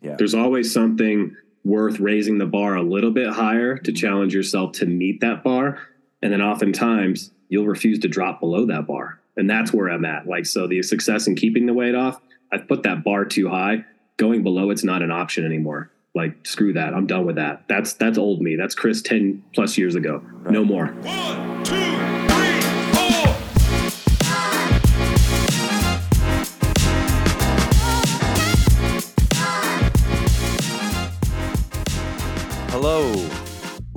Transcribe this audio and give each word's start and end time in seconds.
Yeah. 0.00 0.16
There's 0.16 0.34
always 0.34 0.72
something 0.72 1.36
worth 1.64 2.00
raising 2.00 2.38
the 2.38 2.46
bar 2.46 2.76
a 2.76 2.82
little 2.82 3.10
bit 3.10 3.28
higher 3.28 3.76
to 3.76 3.90
mm-hmm. 3.90 3.96
challenge 3.96 4.34
yourself 4.34 4.72
to 4.72 4.86
meet 4.86 5.20
that 5.20 5.44
bar. 5.44 5.78
And 6.22 6.32
then 6.32 6.42
oftentimes 6.42 7.32
you'll 7.48 7.66
refuse 7.66 7.98
to 8.00 8.08
drop 8.08 8.40
below 8.40 8.66
that 8.66 8.86
bar. 8.86 9.20
And 9.36 9.48
that's 9.48 9.72
where 9.72 9.88
I'm 9.88 10.04
at. 10.04 10.26
Like, 10.26 10.46
so 10.46 10.66
the 10.66 10.82
success 10.82 11.26
in 11.26 11.34
keeping 11.34 11.66
the 11.66 11.74
weight 11.74 11.94
off, 11.94 12.20
I've 12.52 12.66
put 12.68 12.82
that 12.82 13.04
bar 13.04 13.24
too 13.24 13.48
high. 13.48 13.84
Going 14.16 14.42
below 14.42 14.70
it's 14.70 14.84
not 14.84 15.02
an 15.02 15.10
option 15.10 15.44
anymore. 15.44 15.90
Like, 16.14 16.44
screw 16.44 16.72
that. 16.72 16.92
I'm 16.92 17.06
done 17.06 17.24
with 17.24 17.36
that. 17.36 17.64
That's 17.68 17.92
that's 17.94 18.18
old 18.18 18.42
me. 18.42 18.56
That's 18.56 18.74
Chris 18.74 19.00
10 19.00 19.44
plus 19.54 19.78
years 19.78 19.94
ago. 19.94 20.22
No 20.50 20.64
more. 20.64 20.86
One, 20.86 21.64
two, 21.64 21.74
three, 21.74 22.59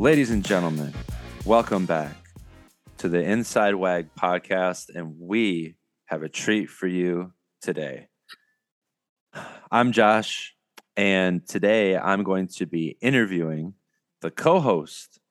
ladies 0.03 0.31
and 0.31 0.43
gentlemen. 0.43 0.93
Welcome 1.45 1.85
back 1.85 2.13
to 2.97 3.07
the 3.07 3.21
Inside 3.23 3.75
Wag 3.75 4.09
podcast, 4.19 4.93
and 4.93 5.15
we 5.17 5.77
have 6.07 6.23
a 6.23 6.27
treat 6.27 6.69
for 6.69 6.87
you 6.87 7.31
today. 7.61 8.09
I'm 9.71 9.93
Josh, 9.93 10.55
and 10.97 11.47
today 11.47 11.97
I'm 11.97 12.23
going 12.23 12.49
to 12.57 12.65
be 12.65 12.97
interviewing 12.99 13.75
the 14.19 14.29
co 14.29 14.59
host 14.59 15.21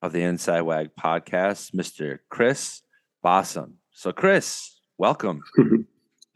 of 0.00 0.12
the 0.12 0.22
Inside 0.22 0.60
Wag 0.60 0.90
podcast, 0.94 1.74
Mr. 1.74 2.20
Chris 2.28 2.82
Bossom. 3.24 3.78
So, 3.90 4.12
Chris, 4.12 4.80
welcome. 4.96 5.42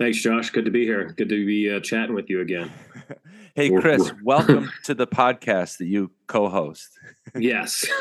Thanks, 0.01 0.19
Josh. 0.19 0.51
Good 0.51 0.65
to 0.65 0.73
be 0.73 0.85
here. 0.85 1.15
Good 1.17 1.29
to 1.29 1.47
be 1.47 1.71
uh, 1.71 1.79
chatting 1.79 2.17
with 2.17 2.29
you 2.29 2.41
again. 2.41 2.73
Hey, 3.55 3.71
Chris, 3.71 4.13
welcome 4.25 4.71
to 4.85 4.95
the 4.95 5.07
podcast 5.07 5.79
that 5.79 5.87
you 5.87 6.11
co 6.27 6.49
host. 6.49 6.89
Yes. 7.37 7.85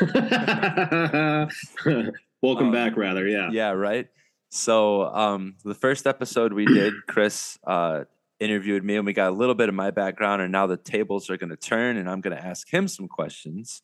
Welcome 2.42 2.66
Um, 2.66 2.72
back, 2.72 2.96
rather. 2.96 3.26
Yeah. 3.26 3.50
yeah 3.52 3.70
right 3.70 4.08
so 4.50 5.04
um 5.06 5.54
the 5.64 5.74
first 5.74 6.06
episode 6.06 6.52
we 6.52 6.64
did 6.66 6.92
chris 7.08 7.58
uh 7.66 8.04
interviewed 8.38 8.84
me 8.84 8.94
and 8.96 9.04
we 9.06 9.12
got 9.12 9.30
a 9.30 9.34
little 9.34 9.54
bit 9.54 9.68
of 9.68 9.74
my 9.74 9.90
background 9.90 10.40
and 10.42 10.52
now 10.52 10.64
the 10.66 10.76
tables 10.76 11.28
are 11.28 11.36
going 11.36 11.50
to 11.50 11.56
turn 11.56 11.96
and 11.96 12.08
i'm 12.08 12.20
going 12.20 12.36
to 12.36 12.44
ask 12.44 12.72
him 12.72 12.86
some 12.86 13.08
questions 13.08 13.82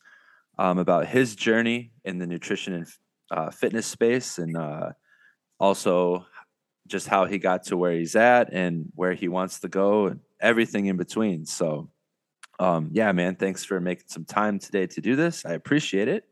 um, 0.59 0.79
about 0.79 1.07
his 1.09 1.35
journey 1.35 1.91
in 2.05 2.19
the 2.19 2.27
nutrition 2.27 2.75
and 2.75 2.87
uh, 3.33 3.51
fitness 3.51 3.87
space 3.87 4.39
and 4.39 4.57
uh, 4.57 4.91
also 5.59 6.25
just 6.87 7.09
how 7.09 7.25
he 7.25 7.39
got 7.39 7.65
to 7.65 7.77
where 7.77 7.93
he's 7.93 8.15
at 8.15 8.53
and 8.53 8.93
where 8.95 9.15
he 9.15 9.27
wants 9.27 9.59
to 9.61 9.69
go 9.69 10.07
and 10.07 10.21
everything 10.41 10.87
in 10.87 10.97
between 10.97 11.45
so 11.47 11.89
um, 12.59 12.91
yeah 12.93 13.11
man 13.13 13.35
thanks 13.37 13.65
for 13.65 13.81
making 13.81 14.05
some 14.09 14.25
time 14.25 14.59
today 14.59 14.87
to 14.87 15.01
do 15.01 15.17
this 15.17 15.45
i 15.47 15.53
appreciate 15.53 16.09
it 16.09 16.25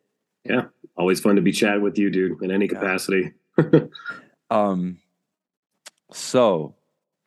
Yeah, 0.44 0.64
Always 0.96 1.20
fun 1.20 1.36
to 1.36 1.42
be 1.42 1.52
chatting 1.52 1.82
with 1.82 1.96
you, 1.98 2.10
dude, 2.10 2.42
in 2.42 2.50
any 2.50 2.66
Yeah. 2.66 2.72
capacity. 2.78 3.32
Um, 4.50 4.98
so 6.10 6.74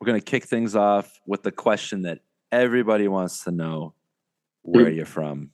we're 0.00 0.06
gonna 0.06 0.20
kick 0.20 0.44
things 0.44 0.74
off 0.74 1.20
with 1.26 1.42
the 1.44 1.52
question 1.52 2.02
that 2.02 2.18
everybody 2.50 3.06
wants 3.08 3.44
to 3.44 3.52
know: 3.52 3.94
Where 4.62 4.86
are 4.86 4.90
you 4.90 5.04
from? 5.04 5.50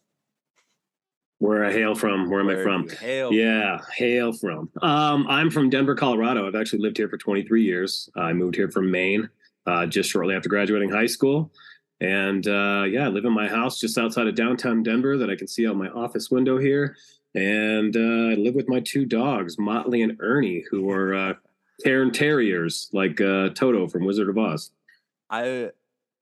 Where 1.41 1.65
I 1.65 1.73
hail 1.73 1.95
from, 1.95 2.31
where 2.31 2.41
am 2.41 2.49
I 2.49 2.63
from? 2.63 2.89
hail? 2.89 3.33
Yeah, 3.33 3.79
hail 3.95 4.33
from. 4.33 4.71
Um, 4.83 5.27
I'm 5.29 5.51
from 5.51 5.69
Denver, 5.71 5.95
Colorado. 5.95 6.49
I've 6.49 6.55
actually 6.57 6.81
lived 6.81 6.97
here 6.97 7.09
for 7.09 7.19
23 7.19 7.63
years. 7.63 8.09
I 8.17 8.33
moved 8.33 8.57
here 8.57 8.71
from 8.71 8.91
Maine 8.91 9.29
uh, 9.69 9.87
just 9.87 10.11
shortly 10.11 10.35
after 10.35 10.49
graduating 10.49 10.91
high 10.91 11.07
school. 11.07 11.53
And 12.01 12.47
uh, 12.47 12.85
yeah, 12.89 13.07
I 13.07 13.09
live 13.09 13.25
in 13.25 13.33
my 13.33 13.49
house 13.49 13.79
just 13.79 13.99
outside 13.99 14.27
of 14.27 14.35
downtown 14.35 14.83
Denver 14.83 15.17
that 15.19 15.31
I 15.31 15.37
can 15.37 15.49
see 15.49 15.67
out 15.67 15.77
my 15.77 15.89
office 15.89 16.31
window 16.31 16.59
here. 16.59 16.97
And 17.35 17.97
uh, 17.97 18.33
I 18.33 18.35
live 18.35 18.55
with 18.55 18.69
my 18.69 18.81
two 18.81 19.05
dogs, 19.05 19.59
Motley 19.59 20.03
and 20.03 20.17
Ernie, 20.21 20.65
who 20.71 20.91
are 20.91 21.15
uh, 21.15 21.35
Cairn 21.85 22.11
Terriers, 22.11 22.89
like 22.93 23.21
uh, 23.21 23.51
Toto 23.51 23.89
from 23.89 24.05
Wizard 24.05 24.29
of 24.29 24.39
Oz. 24.39 24.71
I. 25.31 25.71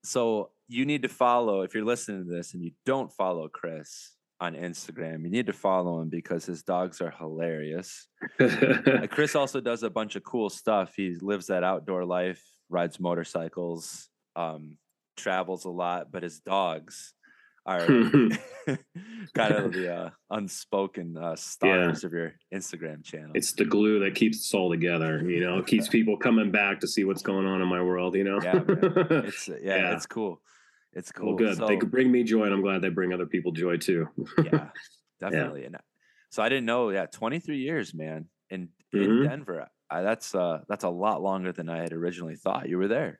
So 0.03 0.51
you 0.67 0.85
need 0.85 1.01
to 1.03 1.09
follow 1.09 1.61
if 1.61 1.73
you're 1.73 1.85
listening 1.85 2.25
to 2.25 2.29
this 2.29 2.53
and 2.53 2.63
you 2.63 2.71
don't 2.85 3.11
follow 3.11 3.47
Chris 3.47 4.15
on 4.39 4.53
Instagram. 4.53 5.23
You 5.23 5.29
need 5.29 5.47
to 5.47 5.53
follow 5.53 6.01
him 6.01 6.09
because 6.09 6.45
his 6.45 6.63
dogs 6.63 7.01
are 7.01 7.11
hilarious. 7.11 8.07
Uh, 8.39 9.05
Chris 9.05 9.35
also 9.35 9.59
does 9.59 9.83
a 9.83 9.89
bunch 9.89 10.15
of 10.15 10.23
cool 10.23 10.49
stuff. 10.49 10.93
He 10.95 11.15
lives 11.21 11.47
that 11.47 11.63
outdoor 11.63 12.05
life, 12.05 12.41
rides 12.69 12.99
motorcycles, 12.99 14.09
um, 14.35 14.77
travels 15.15 15.65
a 15.65 15.69
lot, 15.69 16.11
but 16.11 16.23
his 16.23 16.39
dogs 16.39 17.13
are 17.65 17.85
kind 19.33 19.53
of 19.53 19.73
the 19.73 19.93
uh, 19.93 20.09
unspoken 20.29 21.17
uh, 21.17 21.35
stars 21.35 22.03
of 22.03 22.13
your 22.13 22.33
Instagram 22.53 23.03
channel. 23.03 23.31
it's 23.33 23.51
the 23.53 23.65
glue 23.65 23.99
that 23.99 24.15
keeps 24.15 24.37
us 24.39 24.53
all 24.53 24.69
together, 24.69 25.21
you 25.29 25.41
know, 25.41 25.61
keeps 25.65 25.87
people 25.87 26.17
coming 26.17 26.51
back 26.51 26.79
to 26.79 26.87
see 26.87 27.03
what's 27.03 27.21
going 27.21 27.45
on 27.45 27.61
in 27.61 27.67
my 27.67 27.81
world, 27.81 28.15
you 28.15 28.23
know? 28.23 28.39
yeah, 28.41 28.61
it's 29.25 29.47
yeah, 29.47 29.55
Yeah. 29.61 29.93
it's 29.95 30.05
cool. 30.05 30.41
It's 30.93 31.11
cool. 31.11 31.27
Well, 31.27 31.35
good. 31.35 31.57
So, 31.57 31.67
they 31.67 31.77
could 31.77 31.91
bring 31.91 32.11
me 32.11 32.23
joy, 32.23 32.43
and 32.45 32.53
I'm 32.53 32.61
glad 32.61 32.81
they 32.81 32.89
bring 32.89 33.13
other 33.13 33.25
people 33.27 33.51
joy 33.51 33.77
too. 33.77 34.07
yeah, 34.43 34.69
definitely. 35.19 35.65
And 35.65 35.75
uh, 35.75 35.79
so 36.31 36.41
I 36.41 36.49
didn't 36.49 36.65
know. 36.65 36.89
Yeah, 36.89 37.05
23 37.05 37.57
years, 37.59 37.93
man, 37.93 38.25
in 38.49 38.69
in 38.93 38.99
Mhm. 39.01 39.23
Denver. 39.29 39.67
I, 39.89 40.01
that's 40.01 40.35
uh 40.35 40.61
that's 40.67 40.83
a 40.83 40.89
lot 40.89 41.21
longer 41.21 41.51
than 41.51 41.69
I 41.69 41.77
had 41.77 41.93
originally 41.93 42.35
thought. 42.35 42.69
You 42.69 42.77
were 42.77 42.87
there. 42.87 43.19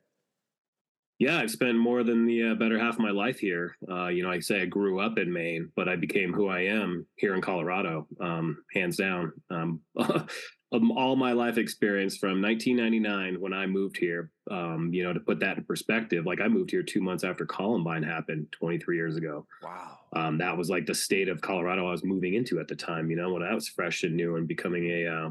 Yeah, 1.20 1.40
I've 1.40 1.50
spent 1.50 1.78
more 1.78 2.04
than 2.04 2.28
the 2.28 2.50
uh, 2.50 2.56
better 2.56 2.78
half 2.78 2.94
of 2.94 3.00
my 3.00 3.10
life 3.10 3.40
here. 3.40 3.76
Uh, 3.90 4.08
you 4.08 4.22
know, 4.22 4.30
I 4.30 4.40
say 4.40 4.62
I 4.62 4.66
grew 4.66 5.00
up 5.00 5.18
in 5.18 5.34
Maine, 5.34 5.72
but 5.76 5.90
I 5.90 5.96
became 5.96 6.32
who 6.32 6.48
I 6.48 6.62
am 6.62 7.08
here 7.16 7.34
in 7.34 7.42
Colorado, 7.42 8.08
um, 8.22 8.64
hands 8.72 8.98
down. 8.98 9.34
Um, 9.50 9.82
um, 9.98 10.92
all 10.92 11.16
my 11.16 11.32
life 11.32 11.58
experience 11.58 12.18
from 12.18 12.40
1999 12.42 13.42
when 13.42 13.52
I 13.52 13.66
moved 13.66 13.98
here, 13.98 14.30
um, 14.52 14.92
you 14.94 15.04
know, 15.04 15.12
to 15.12 15.20
put 15.20 15.40
that 15.40 15.58
in 15.58 15.64
perspective, 15.64 16.28
like 16.28 16.40
I 16.40 16.48
moved 16.48 16.70
here 16.70 16.84
two 16.84 17.02
months 17.02 17.24
after 17.24 17.48
Columbine 17.48 18.04
happened 18.04 18.48
23 18.52 18.96
years 18.96 19.16
ago. 19.16 19.48
Wow. 19.64 19.98
Um, 20.14 20.38
that 20.38 20.56
was 20.56 20.70
like 20.70 20.86
the 20.86 20.94
state 20.94 21.30
of 21.30 21.42
Colorado 21.42 21.88
I 21.88 21.92
was 21.92 22.04
moving 22.04 22.36
into 22.36 22.60
at 22.60 22.68
the 22.68 22.76
time, 22.76 23.10
you 23.10 23.16
know, 23.16 23.34
when 23.34 23.42
I 23.42 23.56
was 23.56 23.68
fresh 23.68 24.04
and 24.04 24.16
new 24.16 24.36
and 24.36 24.48
becoming 24.48 24.86
a 24.92 25.08
uh, 25.08 25.30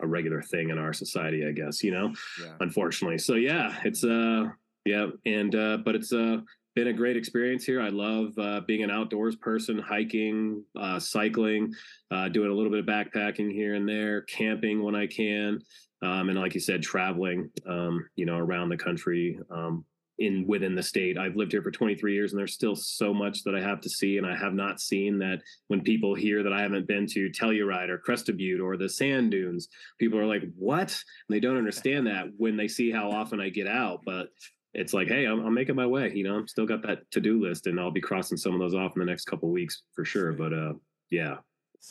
a 0.00 0.06
regular 0.06 0.42
thing 0.42 0.70
in 0.70 0.78
our 0.78 0.92
society, 0.92 1.46
I 1.46 1.52
guess, 1.52 1.82
you 1.82 1.90
know 1.92 2.12
Yeah. 2.40 2.56
unfortunately. 2.60 3.18
So 3.18 3.34
yeah, 3.34 3.78
it's 3.84 4.04
uh 4.04 4.48
yeah, 4.84 5.08
and 5.26 5.54
uh 5.54 5.78
but 5.84 5.94
it's 5.94 6.12
uh 6.12 6.38
been 6.76 6.86
a 6.88 6.92
great 6.92 7.16
experience 7.16 7.64
here. 7.64 7.82
I 7.82 7.88
love 7.90 8.32
uh 8.38 8.60
being 8.66 8.82
an 8.82 8.90
outdoors 8.90 9.36
person, 9.36 9.78
hiking, 9.78 10.64
uh 10.78 10.98
cycling, 11.00 11.72
uh 12.10 12.28
doing 12.28 12.50
a 12.50 12.54
little 12.54 12.70
bit 12.70 12.80
of 12.80 12.86
backpacking 12.86 13.52
here 13.52 13.74
and 13.74 13.88
there, 13.88 14.22
camping 14.22 14.82
when 14.82 14.94
I 14.94 15.06
can. 15.06 15.60
Um 16.02 16.30
and 16.30 16.38
like 16.38 16.54
you 16.54 16.60
said, 16.60 16.82
traveling 16.82 17.50
um, 17.66 18.08
you 18.16 18.24
know, 18.24 18.38
around 18.38 18.68
the 18.70 18.76
country, 18.78 19.38
um 19.50 19.84
in 20.20 20.46
within 20.46 20.74
the 20.74 20.82
state. 20.82 21.18
I've 21.18 21.34
lived 21.34 21.52
here 21.52 21.62
for 21.62 21.70
23 21.70 22.14
years 22.14 22.32
and 22.32 22.38
there's 22.38 22.54
still 22.54 22.76
so 22.76 23.12
much 23.12 23.42
that 23.44 23.54
I 23.54 23.60
have 23.60 23.80
to 23.80 23.90
see 23.90 24.18
and 24.18 24.26
I 24.26 24.36
have 24.36 24.54
not 24.54 24.80
seen 24.80 25.18
that 25.18 25.42
when 25.68 25.80
people 25.80 26.14
hear 26.14 26.42
that 26.42 26.52
I 26.52 26.60
haven't 26.60 26.86
been 26.86 27.06
to 27.08 27.30
Telluride 27.30 27.88
or 27.88 27.98
Crested 27.98 28.36
Butte 28.36 28.60
or 28.60 28.76
the 28.76 28.88
sand 28.88 29.30
dunes, 29.30 29.68
people 29.98 30.18
are 30.18 30.26
like, 30.26 30.42
"What?" 30.56 30.90
And 30.90 31.34
they 31.34 31.40
don't 31.40 31.56
understand 31.56 32.06
that 32.06 32.26
when 32.36 32.56
they 32.56 32.68
see 32.68 32.90
how 32.90 33.10
often 33.10 33.40
I 33.40 33.48
get 33.48 33.66
out. 33.66 34.02
But 34.04 34.28
it's 34.74 34.92
like, 34.92 35.08
hey, 35.08 35.24
I'm, 35.24 35.44
I'm 35.44 35.54
making 35.54 35.74
my 35.74 35.86
way. 35.86 36.12
You 36.14 36.24
know, 36.24 36.36
I'm 36.36 36.46
still 36.46 36.66
got 36.66 36.82
that 36.82 37.10
to 37.12 37.20
do 37.20 37.40
list, 37.40 37.66
and 37.66 37.80
I'll 37.80 37.90
be 37.90 38.00
crossing 38.00 38.36
some 38.36 38.54
of 38.54 38.60
those 38.60 38.74
off 38.74 38.92
in 38.94 39.00
the 39.00 39.06
next 39.06 39.24
couple 39.24 39.50
weeks 39.50 39.82
for 39.94 40.04
sure. 40.04 40.32
But 40.32 40.52
uh, 40.52 40.74
yeah, 41.10 41.36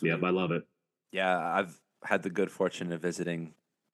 yeah, 0.01 0.15
Sweet. 0.15 0.23
I 0.23 0.29
love 0.29 0.51
it. 0.51 0.63
Yeah, 1.11 1.37
I've 1.37 1.77
had 2.03 2.23
the 2.23 2.29
good 2.29 2.51
fortune 2.51 2.93
of 2.93 3.01
visiting 3.01 3.53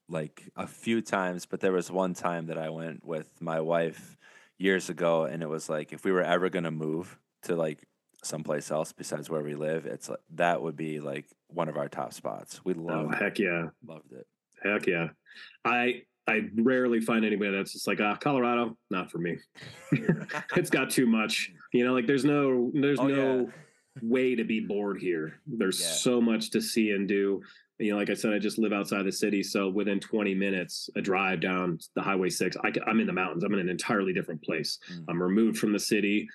like 0.09 0.43
a 0.55 0.67
few 0.67 1.01
times, 1.01 1.45
but 1.45 1.59
there 1.59 1.71
was 1.71 1.89
one 1.91 2.13
time 2.13 2.47
that 2.47 2.57
I 2.57 2.69
went 2.69 3.03
with 3.05 3.29
my 3.41 3.59
wife 3.59 4.17
years 4.57 4.89
ago, 4.89 5.23
and 5.25 5.41
it 5.41 5.49
was 5.49 5.69
like 5.69 5.93
if 5.93 6.03
we 6.05 6.11
were 6.11 6.21
ever 6.23 6.49
gonna 6.49 6.71
move 6.71 7.17
to 7.43 7.55
like 7.55 7.87
someplace 8.23 8.71
else 8.71 8.91
besides 8.91 9.29
where 9.29 9.41
we 9.43 9.55
live, 9.55 9.85
it's 9.85 10.09
like 10.09 10.19
that 10.35 10.61
would 10.61 10.75
be 10.75 10.99
like 10.99 11.25
one 11.47 11.69
of 11.69 11.77
our 11.77 11.89
top 11.89 12.13
spots. 12.13 12.63
We 12.63 12.73
Oh 12.73 12.81
loved 12.81 13.15
heck 13.15 13.39
yeah, 13.39 13.67
loved 13.85 14.11
it. 14.13 14.27
heck 14.63 14.85
yeah. 14.87 15.09
I 15.63 16.03
I 16.27 16.49
rarely 16.55 17.01
find 17.01 17.23
anybody 17.23 17.51
that's 17.51 17.73
just 17.73 17.87
like, 17.87 18.01
ah, 18.01 18.15
Colorado, 18.15 18.77
not 18.89 19.11
for 19.11 19.19
me. 19.19 19.37
it's 20.55 20.69
got 20.71 20.89
too 20.89 21.05
much. 21.05 21.51
You 21.73 21.85
know, 21.85 21.93
like 21.93 22.07
there's 22.07 22.25
no 22.25 22.71
there's 22.73 22.99
Oh, 22.99 23.07
no 23.07 23.39
yeah. 23.41 23.45
way 24.01 24.35
to 24.35 24.43
be 24.43 24.59
bored 24.59 24.99
here. 24.99 25.39
There's 25.45 25.79
Yeah. 25.81 25.87
so 25.87 26.21
much 26.21 26.49
to 26.51 26.61
see 26.61 26.91
and 26.91 27.07
do. 27.07 27.41
You 27.77 27.91
know, 27.91 27.97
like 27.97 28.09
I 28.09 28.13
said, 28.13 28.33
I 28.33 28.39
just 28.39 28.57
live 28.57 28.71
outside 28.71 29.03
the 29.05 29.11
city, 29.11 29.43
so 29.43 29.69
within 29.69 29.99
20 29.99 30.33
minutes, 30.33 30.89
a 30.95 31.01
drive 31.01 31.41
down 31.41 31.77
the 31.95 32.01
Highway 32.01 32.29
Six, 32.29 32.55
I, 32.63 32.71
am 32.89 32.99
in 33.01 33.07
the 33.07 33.13
mountains. 33.13 33.43
I'm 33.43 33.53
in 33.53 33.59
an 33.59 33.67
entirely 33.69 34.13
different 34.13 34.41
place. 34.41 34.79
Mm. 34.93 35.05
I'm 35.09 35.21
removed 35.21 35.57
from 35.57 35.73
the 35.73 35.79
city. 35.79 36.27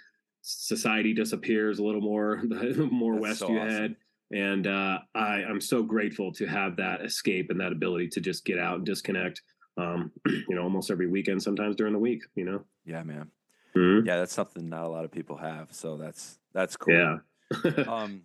Society 0.43 1.15
disappears 1.15 1.79
a 1.79 1.85
little 1.85 2.01
more 2.03 2.43
the 2.49 2.89
more 2.93 3.15
That's 3.15 3.23
west 3.23 3.39
so 3.41 3.51
you 3.51 3.59
awesome. 3.59 3.71
head. 3.71 3.97
And 4.33 4.67
uh, 4.67 4.99
I, 5.15 5.43
I'm 5.49 5.61
so 5.61 5.83
grateful 5.83 6.33
to 6.35 6.47
have 6.47 6.77
that 6.77 7.05
escape 7.05 7.51
and 7.51 7.59
that 7.61 7.73
ability 7.73 8.09
to 8.11 8.21
just 8.21 8.45
get 8.45 8.59
out 8.59 8.77
and 8.77 8.87
disconnect. 8.87 9.43
Um, 9.77 10.13
you 10.27 10.55
know, 10.55 10.63
almost 10.63 10.91
every 10.91 11.09
weekend, 11.09 11.43
sometimes 11.43 11.75
during 11.75 11.93
the 11.95 11.99
week. 11.99 12.23
You 12.35 12.45
know, 12.45 12.65
Yeah, 12.85 13.03
man. 13.03 13.31
Mhm. 13.75 14.07
yeah, 14.07 14.17
that's 14.19 14.33
something 14.35 14.69
not 14.69 14.85
a 14.85 14.89
lot 14.89 15.05
of 15.05 15.11
people 15.11 15.37
have. 15.39 15.69
So 15.73 15.97
that's 15.97 16.39
that's 16.53 16.77
cool. 16.77 16.95
Yeah. 16.95 17.85
um, 17.89 18.23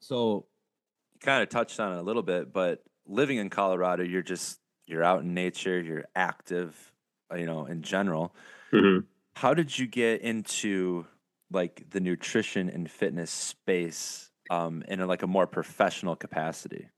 so 0.00 0.46
kind 1.20 1.42
of 1.42 1.48
touched 1.48 1.80
on 1.80 1.92
it 1.96 1.98
a 1.98 2.02
little 2.02 2.22
bit, 2.22 2.52
but 2.52 2.82
living 3.06 3.38
in 3.38 3.50
Colorado, 3.50 4.02
you're 4.04 4.22
just 4.22 4.60
you're 4.86 5.04
out 5.04 5.22
in 5.22 5.34
nature, 5.34 5.80
you're 5.80 6.06
active, 6.16 6.92
uh, 7.32 7.36
you 7.36 7.46
know, 7.46 7.66
in 7.66 7.82
general. 7.82 8.34
Mhm. 8.72 9.06
How 9.36 9.54
did 9.54 9.78
you 9.78 9.86
get 9.86 10.20
into 10.22 11.06
like 11.50 11.88
the 11.90 12.00
nutrition 12.00 12.68
and 12.68 12.90
fitness 12.90 13.30
space 13.30 14.30
um, 14.50 14.82
in 14.88 15.00
a, 15.00 15.06
like 15.06 15.22
a 15.22 15.26
more 15.26 15.46
professional 15.46 16.16
capacity? 16.16 16.88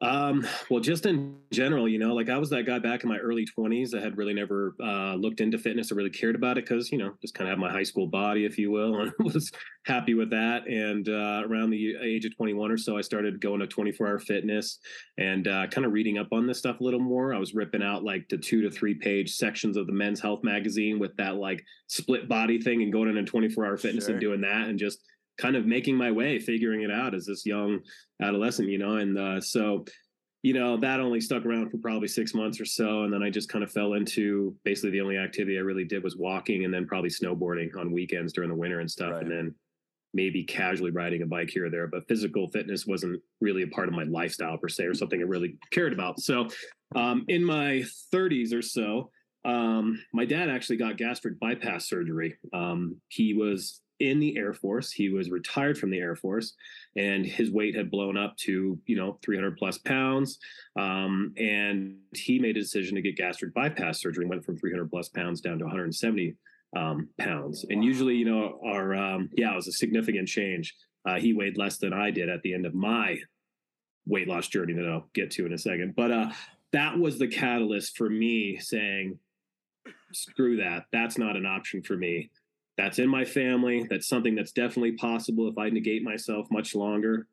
Um, 0.00 0.46
well, 0.70 0.80
just 0.80 1.06
in 1.06 1.36
general, 1.50 1.88
you 1.88 1.98
know, 1.98 2.14
like 2.14 2.28
I 2.28 2.38
was 2.38 2.50
that 2.50 2.64
guy 2.66 2.78
back 2.78 3.02
in 3.02 3.08
my 3.08 3.18
early 3.18 3.44
20s 3.58 3.90
that 3.90 4.02
had 4.02 4.16
really 4.16 4.34
never 4.34 4.74
uh, 4.80 5.14
looked 5.14 5.40
into 5.40 5.58
fitness 5.58 5.90
or 5.90 5.96
really 5.96 6.10
cared 6.10 6.36
about 6.36 6.56
it 6.56 6.64
because, 6.64 6.92
you 6.92 6.98
know, 6.98 7.14
just 7.20 7.34
kind 7.34 7.48
of 7.50 7.52
had 7.52 7.58
my 7.58 7.70
high 7.70 7.82
school 7.82 8.06
body, 8.06 8.44
if 8.44 8.58
you 8.58 8.70
will, 8.70 9.00
and 9.00 9.12
was 9.18 9.50
happy 9.86 10.14
with 10.14 10.30
that. 10.30 10.68
And 10.68 11.08
uh, 11.08 11.42
around 11.48 11.70
the 11.70 11.96
age 12.00 12.24
of 12.24 12.36
21 12.36 12.70
or 12.70 12.76
so, 12.76 12.96
I 12.96 13.00
started 13.00 13.40
going 13.40 13.60
to 13.60 13.66
24 13.66 14.06
hour 14.06 14.18
fitness 14.20 14.78
and 15.18 15.48
uh, 15.48 15.66
kind 15.66 15.84
of 15.84 15.92
reading 15.92 16.18
up 16.18 16.28
on 16.32 16.46
this 16.46 16.58
stuff 16.58 16.80
a 16.80 16.84
little 16.84 17.00
more. 17.00 17.34
I 17.34 17.38
was 17.38 17.54
ripping 17.54 17.82
out 17.82 18.04
like 18.04 18.28
the 18.28 18.38
two 18.38 18.62
to 18.62 18.70
three 18.70 18.94
page 18.94 19.34
sections 19.34 19.76
of 19.76 19.86
the 19.86 19.92
men's 19.92 20.20
health 20.20 20.44
magazine 20.44 20.98
with 21.00 21.16
that 21.16 21.36
like 21.36 21.64
split 21.88 22.28
body 22.28 22.60
thing 22.60 22.82
and 22.82 22.92
going 22.92 23.08
into 23.08 23.24
24 23.24 23.66
hour 23.66 23.76
fitness 23.76 24.04
Sure. 24.04 24.12
and 24.12 24.20
doing 24.20 24.42
that 24.42 24.68
and 24.68 24.78
just 24.78 25.00
kind 25.38 25.56
of 25.56 25.66
making 25.66 25.96
my 25.96 26.10
way, 26.10 26.38
figuring 26.38 26.82
it 26.82 26.90
out 26.90 27.14
as 27.14 27.26
this 27.26 27.46
young 27.46 27.80
adolescent, 28.20 28.68
you 28.68 28.78
know. 28.78 28.96
And 28.96 29.16
uh, 29.16 29.40
so, 29.40 29.84
you 30.42 30.52
know, 30.52 30.76
that 30.76 31.00
only 31.00 31.20
stuck 31.20 31.46
around 31.46 31.70
for 31.70 31.78
probably 31.78 32.08
six 32.08 32.34
months 32.34 32.60
or 32.60 32.64
so. 32.64 33.04
And 33.04 33.12
then 33.12 33.22
I 33.22 33.30
just 33.30 33.48
kind 33.48 33.64
of 33.64 33.70
fell 33.70 33.94
into 33.94 34.54
basically 34.64 34.90
the 34.90 35.00
only 35.00 35.16
activity 35.16 35.56
I 35.56 35.62
really 35.62 35.84
did 35.84 36.02
was 36.02 36.16
walking 36.16 36.64
and 36.64 36.74
then 36.74 36.86
probably 36.86 37.10
snowboarding 37.10 37.76
on 37.76 37.92
weekends 37.92 38.32
during 38.32 38.50
the 38.50 38.56
winter 38.56 38.80
and 38.80 38.90
stuff. 38.90 39.12
Right. 39.12 39.22
And 39.22 39.30
then 39.30 39.54
maybe 40.14 40.42
casually 40.42 40.90
riding 40.90 41.22
a 41.22 41.26
bike 41.26 41.50
here 41.50 41.66
or 41.66 41.70
there. 41.70 41.86
But 41.86 42.08
physical 42.08 42.48
fitness 42.48 42.86
wasn't 42.86 43.20
really 43.40 43.62
a 43.62 43.68
part 43.68 43.88
of 43.88 43.94
my 43.94 44.04
lifestyle 44.04 44.56
per 44.56 44.68
se 44.68 44.84
or 44.84 44.94
something 44.94 45.20
I 45.20 45.24
really 45.26 45.56
cared 45.70 45.92
about. 45.92 46.20
So 46.20 46.48
um, 46.96 47.24
in 47.28 47.44
my 47.44 47.84
30s 48.12 48.54
or 48.54 48.62
so, 48.62 49.10
um, 49.44 50.02
my 50.12 50.24
dad 50.24 50.50
actually 50.50 50.76
got 50.76 50.96
gastric 50.96 51.38
bypass 51.38 51.88
surgery. 51.88 52.36
Um, 52.52 53.00
he 53.08 53.34
was 53.34 53.80
in 54.00 54.20
the 54.20 54.36
Air 54.36 54.52
Force. 54.52 54.92
He 54.92 55.08
was 55.08 55.30
retired 55.30 55.78
from 55.78 55.90
the 55.90 55.98
Air 55.98 56.16
Force, 56.16 56.54
and 56.96 57.24
his 57.24 57.50
weight 57.50 57.74
had 57.74 57.90
blown 57.90 58.16
up 58.16 58.36
to 58.38 58.78
you 58.86 58.96
know 58.96 59.18
300 59.24 59.56
plus 59.56 59.78
pounds. 59.78 60.38
Um, 60.78 61.32
and 61.36 61.96
he 62.14 62.38
made 62.38 62.56
a 62.56 62.60
decision 62.60 62.94
to 62.96 63.02
get 63.02 63.16
gastric 63.16 63.54
bypass 63.54 64.00
surgery. 64.00 64.26
Went 64.26 64.44
from 64.44 64.56
300 64.56 64.90
plus 64.90 65.08
pounds 65.08 65.40
down 65.40 65.58
to 65.58 65.64
170 65.64 66.36
um, 66.76 67.08
pounds. 67.18 67.64
And 67.68 67.80
Wow. 67.80 67.86
usually, 67.86 68.14
you 68.16 68.24
know, 68.24 68.60
our 68.64 68.94
um, 68.94 69.30
yeah, 69.36 69.52
it 69.52 69.56
was 69.56 69.68
a 69.68 69.72
significant 69.72 70.28
change. 70.28 70.74
Uh, 71.04 71.18
he 71.18 71.32
weighed 71.32 71.56
less 71.56 71.78
than 71.78 71.92
I 71.92 72.10
did 72.10 72.28
at 72.28 72.42
the 72.42 72.54
end 72.54 72.66
of 72.66 72.74
my 72.74 73.18
weight 74.06 74.28
loss 74.28 74.48
journey 74.48 74.72
that 74.74 74.86
I'll 74.86 75.08
get 75.14 75.30
to 75.32 75.46
in 75.46 75.52
a 75.52 75.58
second. 75.58 75.94
But 75.96 76.10
uh, 76.10 76.30
that 76.72 76.98
was 76.98 77.18
the 77.18 77.28
catalyst 77.28 77.96
for 77.96 78.10
me 78.10 78.58
saying, 78.58 79.18
screw 80.12 80.56
that. 80.56 80.86
That's 80.92 81.18
not 81.18 81.36
an 81.36 81.46
option 81.46 81.82
for 81.82 81.96
me. 81.96 82.30
That's 82.78 83.00
in 83.00 83.08
my 83.08 83.24
family. 83.24 83.86
That's 83.90 84.08
something 84.08 84.34
that's 84.34 84.52
definitely 84.52 84.92
possible 84.92 85.48
if 85.48 85.58
I 85.58 85.68
negate 85.68 86.02
myself 86.02 86.46
much 86.50 86.74
longer, 86.74 87.26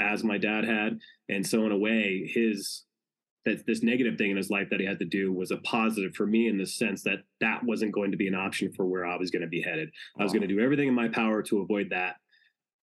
as 0.00 0.24
my 0.24 0.38
dad 0.38 0.64
had. 0.64 0.98
And 1.28 1.46
so, 1.46 1.64
in 1.66 1.72
a 1.72 1.78
way, 1.78 2.28
his 2.32 2.82
that 3.44 3.64
this 3.64 3.82
negative 3.82 4.18
thing 4.18 4.32
in 4.32 4.36
his 4.36 4.50
life 4.50 4.68
that 4.70 4.80
he 4.80 4.86
had 4.86 4.98
to 4.98 5.04
do 5.04 5.32
was 5.32 5.52
a 5.52 5.58
positive 5.58 6.14
for 6.16 6.26
me 6.26 6.48
in 6.48 6.58
the 6.58 6.66
sense 6.66 7.02
that 7.04 7.20
that 7.40 7.62
wasn't 7.62 7.92
going 7.92 8.10
to 8.10 8.16
be 8.16 8.26
an 8.26 8.34
option 8.34 8.72
for 8.72 8.86
where 8.86 9.06
I 9.06 9.16
was 9.16 9.30
going 9.30 9.42
to 9.42 9.48
be 9.48 9.62
headed. 9.62 9.88
I 10.18 10.24
was 10.24 10.32
going 10.32 10.42
to 10.42 10.48
do 10.48 10.58
everything 10.58 10.88
in 10.88 10.94
my 10.94 11.06
power 11.06 11.42
to 11.44 11.60
avoid 11.60 11.90
that 11.90 12.16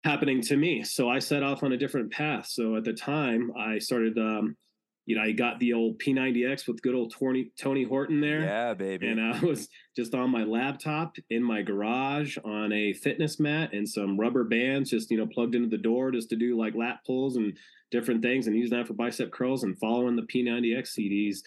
happening 0.04 0.40
to 0.42 0.56
me. 0.56 0.84
So 0.84 1.08
I 1.08 1.18
set 1.18 1.42
off 1.42 1.62
on 1.62 1.72
a 1.72 1.76
different 1.76 2.12
path. 2.12 2.46
So 2.46 2.76
at 2.76 2.84
the 2.84 2.92
time, 2.92 3.52
I 3.58 3.78
started, 3.78 4.16
um, 4.18 4.56
you 5.06 5.16
know, 5.16 5.22
I 5.22 5.32
got 5.32 5.58
the 5.58 5.72
old 5.72 5.98
P90X 5.98 6.68
with 6.68 6.82
good 6.82 6.94
old 6.94 7.12
Tony, 7.18 7.50
Tony 7.58 7.82
Horton 7.82 8.20
there. 8.20 8.40
Yeah, 8.40 8.74
baby. 8.74 9.08
And 9.08 9.20
I 9.20 9.40
was 9.40 9.68
just 9.96 10.14
on 10.14 10.30
my 10.30 10.44
laptop 10.44 11.16
in 11.30 11.42
my 11.42 11.62
garage 11.62 12.38
on 12.44 12.72
a 12.72 12.92
fitness 12.92 13.40
mat 13.40 13.72
and 13.72 13.88
some 13.88 14.18
rubber 14.18 14.44
bands, 14.44 14.90
just 14.90 15.10
you 15.10 15.18
know, 15.18 15.26
plugged 15.26 15.54
into 15.54 15.68
the 15.68 15.82
door 15.82 16.10
just 16.12 16.30
to 16.30 16.36
do 16.36 16.58
like 16.58 16.74
lat 16.74 17.00
pulls 17.04 17.36
and 17.36 17.56
different 17.90 18.22
things, 18.22 18.46
and 18.46 18.56
using 18.56 18.78
that 18.78 18.86
for 18.86 18.94
bicep 18.94 19.32
curls 19.32 19.64
and 19.64 19.78
following 19.78 20.16
the 20.16 20.22
P90X 20.22 20.98
CDs 20.98 21.38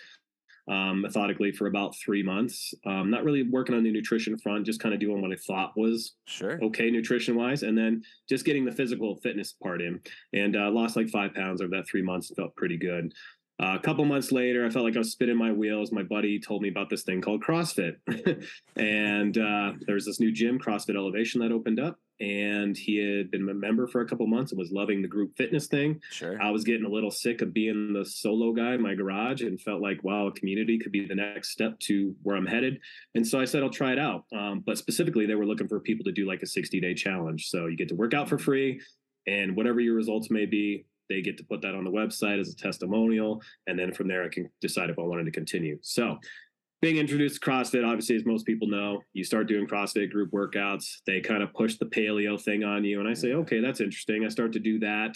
um, 0.68 1.02
methodically 1.02 1.52
for 1.52 1.68
about 1.68 1.96
three 1.96 2.24
months. 2.24 2.74
Um, 2.86 3.10
not 3.12 3.24
really 3.24 3.44
working 3.44 3.76
on 3.76 3.84
the 3.84 3.92
nutrition 3.92 4.38
front, 4.38 4.66
just 4.66 4.80
kind 4.80 4.94
of 4.94 5.00
doing 5.00 5.22
what 5.22 5.32
I 5.32 5.36
thought 5.36 5.78
was 5.78 6.14
sure. 6.26 6.60
okay 6.64 6.90
nutrition 6.90 7.36
wise, 7.36 7.64
and 7.64 7.78
then 7.78 8.04
just 8.28 8.46
getting 8.46 8.66
the 8.66 8.72
physical 8.72 9.16
fitness 9.18 9.54
part 9.54 9.82
in. 9.82 10.00
And 10.34 10.56
uh, 10.56 10.70
lost 10.72 10.96
like 10.96 11.10
five 11.10 11.34
pounds 11.34 11.62
over 11.62 11.76
that 11.76 11.88
three 11.88 12.02
months. 12.02 12.30
And 12.30 12.38
felt 12.38 12.56
pretty 12.56 12.78
good. 12.78 13.14
Uh, 13.62 13.76
a 13.76 13.80
couple 13.80 14.04
months 14.04 14.34
later, 14.34 14.66
I 14.66 14.70
felt 14.70 14.84
like 14.84 14.96
I 14.96 15.00
was 15.00 15.12
spinning 15.12 15.38
my 15.38 15.52
wheels. 15.52 15.92
My 15.92 16.04
buddy 16.04 16.40
told 16.40 16.62
me 16.62 16.70
about 16.70 16.90
this 16.90 17.04
thing 17.04 17.22
called 17.22 17.42
CrossFit, 17.42 17.96
and 18.76 19.38
uh, 19.38 19.74
there 19.86 19.96
was 19.96 20.06
this 20.06 20.20
new 20.20 20.32
gym, 20.32 20.60
CrossFit 20.60 20.96
Elevation, 20.96 21.40
that 21.42 21.54
opened 21.54 21.80
up. 21.80 21.98
And 22.20 22.78
he 22.78 22.98
had 22.98 23.30
been 23.30 23.48
a 23.50 23.54
member 23.54 23.88
for 23.88 24.00
a 24.00 24.08
couple 24.08 24.26
months 24.26 24.52
and 24.52 24.60
was 24.60 24.72
loving 24.72 25.02
the 25.02 25.08
group 25.08 25.36
fitness 25.36 25.68
thing. 25.68 26.00
Sure. 26.12 26.42
I 26.42 26.50
was 26.50 26.64
getting 26.64 26.86
a 26.86 26.90
little 26.90 27.12
sick 27.12 27.42
of 27.42 27.54
being 27.54 27.92
the 27.92 28.06
solo 28.06 28.54
guy 28.54 28.74
in 28.74 28.82
my 28.82 28.94
garage 28.94 29.42
and 29.42 29.60
felt 29.60 29.82
like, 29.82 30.02
wow, 30.02 30.28
a 30.28 30.32
community 30.32 30.80
could 30.80 30.94
be 30.94 31.06
the 31.06 31.16
next 31.16 31.52
step 31.52 31.78
to 31.82 32.16
where 32.24 32.38
I'm 32.38 32.46
headed. 32.46 32.80
And 33.16 33.28
so 33.28 33.40
I 33.40 33.44
said, 33.44 33.64
I'll 33.64 33.70
try 33.70 33.92
it 33.92 34.00
out. 34.00 34.24
Um, 34.34 34.64
but 34.66 34.78
specifically, 34.78 35.26
they 35.26 35.36
were 35.36 35.46
looking 35.46 35.68
for 35.68 35.82
people 35.82 36.06
to 36.06 36.14
do 36.14 36.26
like 36.26 36.42
a 36.42 36.48
60 36.48 36.80
day 36.80 36.94
challenge. 36.94 37.50
So 37.50 37.68
you 37.68 37.76
get 37.76 37.90
to 37.90 37.96
work 37.96 38.14
out 38.14 38.30
for 38.30 38.38
free, 38.38 38.80
and 39.28 39.56
whatever 39.56 39.80
your 39.80 39.96
results 39.96 40.30
may 40.30 40.46
be, 40.46 40.86
they 41.10 41.22
get 41.22 41.38
to 41.38 41.44
put 41.44 41.62
that 41.62 41.76
on 41.76 41.84
the 41.84 41.92
website 41.92 42.40
as 42.40 42.50
a 42.50 42.56
testimonial. 42.56 43.42
And 43.68 43.78
then 43.78 43.94
from 43.94 44.08
there, 44.08 44.24
I 44.24 44.30
can 44.30 44.50
decide 44.62 44.90
if 44.90 45.00
I 45.00 45.04
wanted 45.04 45.26
to 45.26 45.32
continue. 45.32 45.78
So 45.82 46.18
being 46.82 46.98
introduced 46.98 47.42
to 47.42 47.50
CrossFit, 47.50 47.86
obviously, 47.88 48.16
as 48.16 48.26
most 48.26 48.46
people 48.46 48.68
know, 48.68 49.02
you 49.14 49.24
start 49.24 49.48
doing 49.48 49.68
CrossFit 49.68 50.12
group 50.12 50.32
workouts. 50.32 50.86
They 51.06 51.22
kind 51.22 51.42
of 51.42 51.54
push 51.54 51.78
the 51.78 51.86
paleo 51.86 52.40
thing 52.40 52.64
on 52.64 52.84
you. 52.84 53.00
And 53.00 53.10
I 53.10 53.14
say, 53.14 53.34
okay, 53.34 53.60
that's 53.60 53.82
interesting. 53.82 54.24
I 54.26 54.30
start 54.30 54.54
to 54.54 54.60
do 54.60 54.80
that 54.80 55.16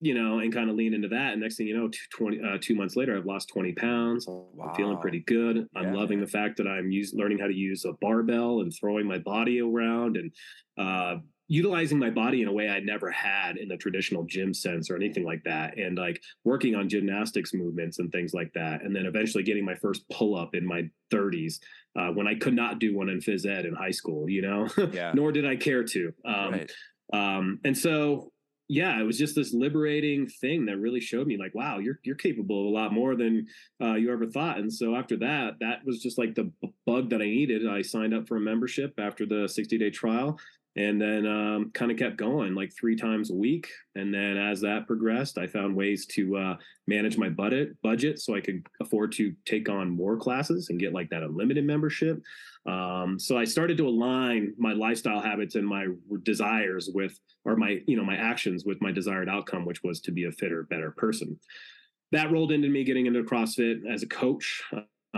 you 0.00 0.14
know, 0.14 0.38
and 0.38 0.52
kind 0.52 0.70
of 0.70 0.76
lean 0.76 0.94
into 0.94 1.08
that. 1.08 1.32
And 1.32 1.42
next 1.42 1.56
thing 1.56 1.66
you 1.66 1.76
know, 1.76 1.88
two, 1.88 1.98
20, 2.16 2.40
uh, 2.40 2.58
two 2.60 2.74
months 2.74 2.96
later, 2.96 3.16
I've 3.16 3.26
lost 3.26 3.50
20 3.50 3.72
pounds. 3.72 4.26
I'm 4.28 4.74
feeling 4.74 4.98
pretty 4.98 5.20
good. 5.20 5.68
I'm 5.76 5.92
Yeah, 5.92 6.00
loving 6.00 6.18
man. 6.18 6.24
the 6.24 6.30
fact 6.30 6.56
that 6.56 6.66
I'm 6.66 6.90
use, 6.90 7.12
learning 7.14 7.38
how 7.38 7.46
to 7.46 7.54
use 7.54 7.84
a 7.84 7.92
barbell 8.00 8.62
and 8.62 8.72
throwing 8.72 9.06
my 9.06 9.18
body 9.18 9.60
around 9.60 10.16
and 10.16 10.32
uh, 10.78 11.16
utilizing 11.50 11.98
my 11.98 12.10
body 12.10 12.42
in 12.42 12.48
a 12.48 12.52
way 12.52 12.68
I 12.68 12.78
never 12.78 13.10
had 13.10 13.56
in 13.56 13.66
the 13.66 13.76
traditional 13.76 14.22
gym 14.22 14.54
sense 14.54 14.88
or 14.88 14.94
anything 14.94 15.24
like 15.24 15.42
that. 15.44 15.76
And 15.76 15.98
like 15.98 16.22
working 16.44 16.76
on 16.76 16.88
gymnastics 16.88 17.52
movements 17.52 17.98
and 17.98 18.10
things 18.12 18.32
like 18.32 18.52
that. 18.54 18.82
And 18.84 18.94
then 18.94 19.04
eventually 19.04 19.42
getting 19.42 19.64
my 19.64 19.74
first 19.74 20.08
pull 20.10 20.36
up 20.36 20.54
in 20.54 20.64
my 20.64 20.88
30s 21.12 21.58
uh, 21.98 22.10
when 22.12 22.28
I 22.28 22.36
could 22.36 22.54
not 22.54 22.78
do 22.78 22.96
one 22.96 23.08
in 23.08 23.18
phys 23.18 23.44
ed 23.46 23.66
in 23.66 23.74
high 23.74 23.90
school, 23.90 24.30
you 24.30 24.42
know, 24.42 24.68
Yeah. 24.92 25.10
nor 25.12 25.32
did 25.32 25.44
I 25.44 25.56
care 25.56 25.82
to. 25.82 26.12
Um, 26.24 26.52
right. 26.52 26.70
um, 27.12 27.58
and 27.64 27.76
so 27.76 28.30
yeah, 28.68 29.00
it 29.00 29.02
was 29.02 29.18
just 29.18 29.34
this 29.34 29.52
liberating 29.52 30.28
thing 30.28 30.66
that 30.66 30.76
really 30.78 31.00
showed 31.00 31.26
me 31.26 31.36
like, 31.36 31.52
wow, 31.56 31.80
you're 31.80 31.98
you're 32.04 32.14
capable 32.14 32.60
of 32.60 32.66
a 32.66 32.70
lot 32.76 32.92
more 32.92 33.16
than 33.16 33.44
uh, 33.82 33.94
you 33.94 34.12
ever 34.12 34.26
thought. 34.26 34.58
And 34.58 34.72
so 34.72 34.94
after 34.94 35.16
that, 35.16 35.54
that 35.58 35.84
was 35.84 36.00
just 36.00 36.16
like 36.16 36.36
the 36.36 36.52
bug 36.86 37.10
that 37.10 37.20
I 37.20 37.24
needed. 37.24 37.66
I 37.68 37.82
signed 37.82 38.14
up 38.14 38.28
for 38.28 38.36
a 38.36 38.40
membership 38.40 38.94
after 38.96 39.26
the 39.26 39.48
60 39.48 39.76
day 39.76 39.90
trial, 39.90 40.38
and 40.76 41.00
then 41.00 41.26
um, 41.26 41.70
kind 41.74 41.90
of 41.90 41.98
kept 41.98 42.16
going 42.16 42.54
like 42.54 42.72
three 42.72 42.94
times 42.94 43.30
a 43.30 43.34
week. 43.34 43.68
And 43.96 44.14
then 44.14 44.36
as 44.36 44.60
that 44.60 44.86
progressed, 44.86 45.36
I 45.36 45.46
found 45.46 45.74
ways 45.74 46.06
to 46.06 46.36
uh, 46.36 46.56
manage 46.86 47.18
my 47.18 47.28
budget 47.28 47.70
budget 47.82 48.20
so 48.20 48.36
I 48.36 48.40
could 48.40 48.64
afford 48.80 49.12
to 49.12 49.34
take 49.46 49.68
on 49.68 49.90
more 49.90 50.16
classes 50.16 50.70
and 50.70 50.78
get 50.78 50.92
like 50.92 51.10
that 51.10 51.24
unlimited 51.24 51.64
membership. 51.64 52.22
Um, 52.66 53.18
so 53.18 53.36
I 53.36 53.44
started 53.44 53.78
to 53.78 53.88
align 53.88 54.54
my 54.58 54.72
lifestyle 54.72 55.20
habits 55.20 55.56
and 55.56 55.66
my 55.66 55.86
desires 56.22 56.88
with, 56.94 57.18
or 57.44 57.56
my, 57.56 57.80
you 57.86 57.96
know, 57.96 58.04
my 58.04 58.16
actions 58.16 58.64
with 58.64 58.80
my 58.80 58.92
desired 58.92 59.28
outcome, 59.28 59.64
which 59.64 59.82
was 59.82 60.00
to 60.02 60.12
be 60.12 60.26
a 60.26 60.32
fitter, 60.32 60.64
better 60.70 60.92
person. 60.92 61.38
That 62.12 62.30
rolled 62.30 62.52
into 62.52 62.68
me 62.68 62.84
getting 62.84 63.06
into 63.06 63.22
CrossFit 63.22 63.80
as 63.90 64.02
a 64.02 64.08
coach. 64.08 64.62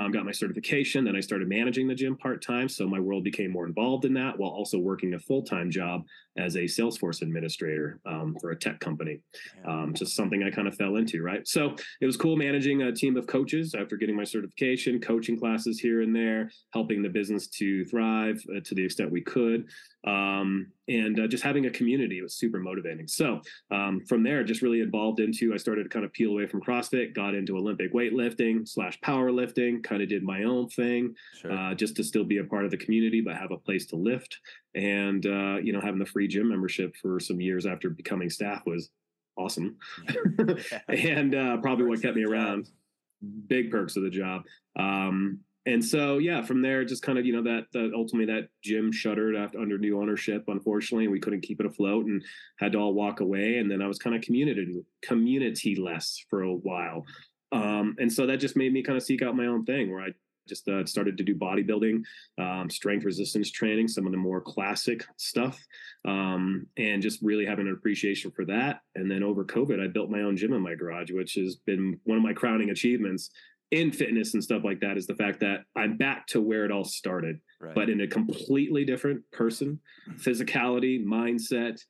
Um, 0.02 0.10
got 0.10 0.24
my 0.24 0.32
certification. 0.32 1.04
Then 1.04 1.14
I 1.14 1.20
started 1.20 1.48
managing 1.48 1.86
the 1.86 1.94
gym 1.94 2.16
part 2.16 2.42
time. 2.42 2.68
So 2.68 2.88
my 2.88 2.98
world 2.98 3.22
became 3.22 3.52
more 3.52 3.66
involved 3.66 4.04
in 4.04 4.12
that 4.14 4.36
while 4.36 4.50
also 4.50 4.78
working 4.78 5.14
a 5.14 5.18
full 5.18 5.42
time 5.42 5.70
job 5.70 6.04
as 6.38 6.56
a 6.56 6.60
Salesforce 6.60 7.22
administrator 7.22 8.00
um, 8.06 8.36
for 8.40 8.50
a 8.50 8.56
tech 8.56 8.80
company 8.80 9.20
um, 9.66 9.92
just 9.94 10.16
something 10.16 10.42
I 10.42 10.50
kind 10.50 10.66
of 10.66 10.74
fell 10.76 10.96
into, 10.96 11.22
right? 11.22 11.46
So 11.46 11.74
it 12.00 12.06
was 12.06 12.16
cool 12.16 12.36
managing 12.36 12.82
a 12.82 12.92
team 12.92 13.16
of 13.16 13.26
coaches 13.26 13.74
after 13.78 13.96
getting 13.96 14.16
my 14.16 14.24
certification, 14.24 15.00
coaching 15.00 15.38
classes 15.38 15.78
here 15.78 16.02
and 16.02 16.14
there, 16.14 16.50
helping 16.72 17.02
the 17.02 17.08
business 17.08 17.46
to 17.48 17.84
thrive 17.84 18.42
uh, 18.54 18.60
to 18.64 18.74
the 18.74 18.84
extent 18.84 19.10
we 19.10 19.20
could, 19.20 19.68
um, 20.06 20.66
and 20.88 21.20
uh, 21.20 21.26
just 21.28 21.44
having 21.44 21.66
a 21.66 21.70
community 21.70 22.20
was 22.22 22.34
super 22.34 22.58
motivating. 22.58 23.06
So 23.06 23.40
um, 23.70 24.00
from 24.08 24.22
there, 24.22 24.42
just 24.42 24.62
really 24.62 24.80
evolved 24.80 25.20
into 25.20 25.54
I 25.54 25.56
started 25.58 25.84
to 25.84 25.88
kind 25.88 26.04
of 26.04 26.12
peel 26.12 26.30
away 26.30 26.46
from 26.46 26.60
CrossFit, 26.60 27.14
got 27.14 27.34
into 27.34 27.56
Olympic 27.56 27.92
weightlifting 27.94 28.66
slash 28.68 28.98
powerlifting, 29.00 29.82
kind 29.84 30.02
of 30.02 30.08
did 30.08 30.22
my 30.22 30.42
own 30.44 30.68
thing, 30.68 31.14
Sure. 31.40 31.52
uh, 31.52 31.74
just 31.74 31.94
to 31.96 32.04
still 32.04 32.24
be 32.24 32.38
a 32.38 32.44
part 32.44 32.64
of 32.64 32.70
the 32.70 32.76
community, 32.76 33.20
but 33.20 33.36
have 33.36 33.52
a 33.52 33.56
place 33.58 33.86
to 33.86 33.96
lift. 33.96 34.38
And 34.74 35.24
uh, 35.26 35.56
you 35.62 35.72
know, 35.72 35.80
having 35.80 35.98
the 35.98 36.06
free 36.06 36.28
gym 36.28 36.48
membership 36.48 36.96
for 36.96 37.20
some 37.20 37.40
years 37.40 37.66
after 37.66 37.90
becoming 37.90 38.30
staff 38.30 38.62
was 38.66 38.90
awesome, 39.36 39.76
and 40.88 41.34
uh, 41.34 41.56
probably 41.58 41.86
what 41.86 42.02
kept 42.02 42.16
me 42.16 42.24
around. 42.24 42.68
Big 43.46 43.70
perks 43.70 43.96
of 43.96 44.02
the 44.02 44.10
job. 44.10 44.42
Um, 44.76 45.40
and 45.64 45.84
so 45.84 46.18
yeah, 46.18 46.42
from 46.42 46.60
there, 46.60 46.84
just 46.84 47.02
kind 47.02 47.18
of 47.18 47.26
you 47.26 47.34
know 47.34 47.42
that, 47.42 47.66
that 47.72 47.92
ultimately 47.94 48.32
that 48.34 48.48
gym 48.62 48.90
shuttered 48.90 49.36
after 49.36 49.60
under 49.60 49.78
new 49.78 50.00
ownership, 50.00 50.44
unfortunately, 50.48 51.04
and 51.04 51.12
we 51.12 51.20
couldn't 51.20 51.42
keep 51.42 51.60
it 51.60 51.66
afloat 51.66 52.06
and 52.06 52.22
had 52.58 52.72
to 52.72 52.78
all 52.78 52.94
walk 52.94 53.20
away. 53.20 53.58
And 53.58 53.70
then 53.70 53.80
I 53.80 53.86
was 53.86 53.98
kind 53.98 54.16
of 54.16 54.22
community 54.22 54.82
community 55.02 55.76
less 55.76 56.24
for 56.28 56.42
a 56.42 56.52
while. 56.52 57.04
Um, 57.52 57.94
and 57.98 58.12
so 58.12 58.26
that 58.26 58.38
just 58.38 58.56
made 58.56 58.72
me 58.72 58.82
kind 58.82 58.96
of 58.96 59.04
seek 59.04 59.22
out 59.22 59.36
my 59.36 59.46
own 59.46 59.64
thing 59.64 59.92
where 59.92 60.00
I 60.00 60.08
just 60.48 60.68
uh, 60.68 60.84
started 60.84 61.16
to 61.18 61.24
do 61.24 61.34
bodybuilding, 61.34 62.02
um, 62.38 62.68
strength 62.70 63.04
resistance 63.04 63.50
training, 63.50 63.88
some 63.88 64.06
of 64.06 64.12
the 64.12 64.18
more 64.18 64.40
classic 64.40 65.04
stuff, 65.16 65.58
um, 66.06 66.66
and 66.76 67.02
just 67.02 67.20
really 67.22 67.46
having 67.46 67.66
an 67.66 67.72
appreciation 67.72 68.30
for 68.30 68.44
that. 68.46 68.80
And 68.94 69.10
then 69.10 69.22
over 69.22 69.44
COVID, 69.44 69.82
I 69.82 69.88
built 69.88 70.10
my 70.10 70.22
own 70.22 70.36
gym 70.36 70.52
in 70.52 70.62
my 70.62 70.74
garage, 70.74 71.10
which 71.10 71.34
has 71.34 71.56
been 71.56 71.98
one 72.04 72.18
of 72.18 72.24
my 72.24 72.32
crowning 72.32 72.70
achievements 72.70 73.30
in 73.70 73.90
fitness 73.90 74.34
and 74.34 74.44
stuff 74.44 74.62
like 74.64 74.80
that. 74.80 74.96
Is 74.96 75.06
the 75.06 75.14
fact 75.14 75.40
that 75.40 75.64
I'm 75.76 75.96
back 75.96 76.26
to 76.28 76.40
where 76.40 76.64
it 76.64 76.70
all 76.70 76.84
started, 76.84 77.40
right. 77.60 77.74
but 77.74 77.88
in 77.88 78.02
a 78.02 78.06
completely 78.06 78.84
different 78.84 79.22
person, 79.32 79.80
physicality, 80.16 81.02
mindset, 81.02 81.80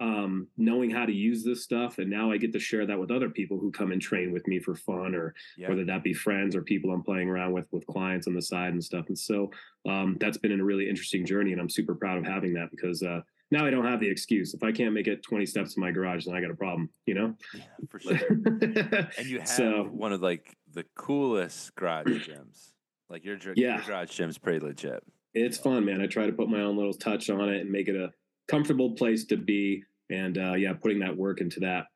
um, 0.00 0.46
knowing 0.56 0.90
how 0.90 1.04
to 1.04 1.12
use 1.12 1.42
this 1.42 1.64
stuff. 1.64 1.98
And 1.98 2.08
now 2.08 2.30
I 2.30 2.36
get 2.36 2.52
to 2.52 2.60
share 2.60 2.86
that 2.86 2.98
with 2.98 3.10
other 3.10 3.28
people 3.28 3.58
who 3.58 3.70
come 3.72 3.92
and 3.92 4.00
train 4.00 4.32
with 4.32 4.46
me 4.46 4.60
for 4.60 4.74
fun 4.74 5.14
or 5.14 5.34
yeah. 5.56 5.68
whether 5.68 5.84
that 5.86 6.04
be 6.04 6.14
friends 6.14 6.54
or 6.54 6.62
people 6.62 6.92
I'm 6.92 7.02
playing 7.02 7.28
around 7.28 7.52
with 7.52 7.66
with 7.72 7.86
clients 7.86 8.26
on 8.26 8.34
the 8.34 8.42
side 8.42 8.72
and 8.72 8.84
stuff. 8.84 9.06
And 9.08 9.18
so 9.18 9.50
um, 9.88 10.16
that's 10.20 10.38
been 10.38 10.58
a 10.58 10.64
really 10.64 10.88
interesting 10.88 11.26
journey, 11.26 11.52
and 11.52 11.60
I'm 11.60 11.70
super 11.70 11.94
proud 11.94 12.18
of 12.18 12.24
having 12.24 12.52
that 12.54 12.70
because 12.70 13.02
uh, 13.02 13.20
now 13.50 13.64
I 13.66 13.70
don't 13.70 13.86
have 13.86 14.00
the 14.00 14.08
excuse. 14.08 14.54
If 14.54 14.62
I 14.62 14.72
can't 14.72 14.92
make 14.92 15.06
it 15.06 15.22
20 15.22 15.46
steps 15.46 15.76
in 15.76 15.80
my 15.80 15.90
garage, 15.90 16.26
then 16.26 16.34
I 16.34 16.40
got 16.40 16.50
a 16.50 16.54
problem, 16.54 16.90
you 17.06 17.14
know. 17.14 17.34
yeah, 17.54 17.62
for 17.88 17.98
sure. 17.98 18.18
And 18.28 19.26
you 19.26 19.38
have 19.40 19.48
so 19.48 19.84
one 19.90 20.12
of 20.12 20.20
like 20.20 20.56
the 20.72 20.84
coolest 20.94 21.74
garage 21.74 22.28
gyms. 22.28 22.72
Like 23.08 23.24
your, 23.24 23.38
Yeah. 23.56 23.76
your 23.76 23.84
garage 23.86 24.10
gym's 24.10 24.36
pretty 24.36 24.60
legit. 24.60 25.02
it's 25.34 25.56
fun, 25.56 25.84
man. 25.86 26.02
I 26.02 26.06
try 26.06 26.26
to 26.26 26.32
put 26.32 26.48
my 26.48 26.60
own 26.60 26.76
little 26.76 26.92
touch 26.92 27.30
on 27.30 27.48
it 27.48 27.60
and 27.62 27.70
make 27.70 27.88
it 27.88 27.96
a 27.96 28.12
comfortable 28.48 28.92
place 28.92 29.24
to 29.26 29.36
be. 29.36 29.82
And 30.10 30.38
uh, 30.38 30.54
yeah, 30.54 30.72
putting 30.72 30.98
that 31.00 31.16
work 31.16 31.40
into 31.40 31.60
that 31.60 31.86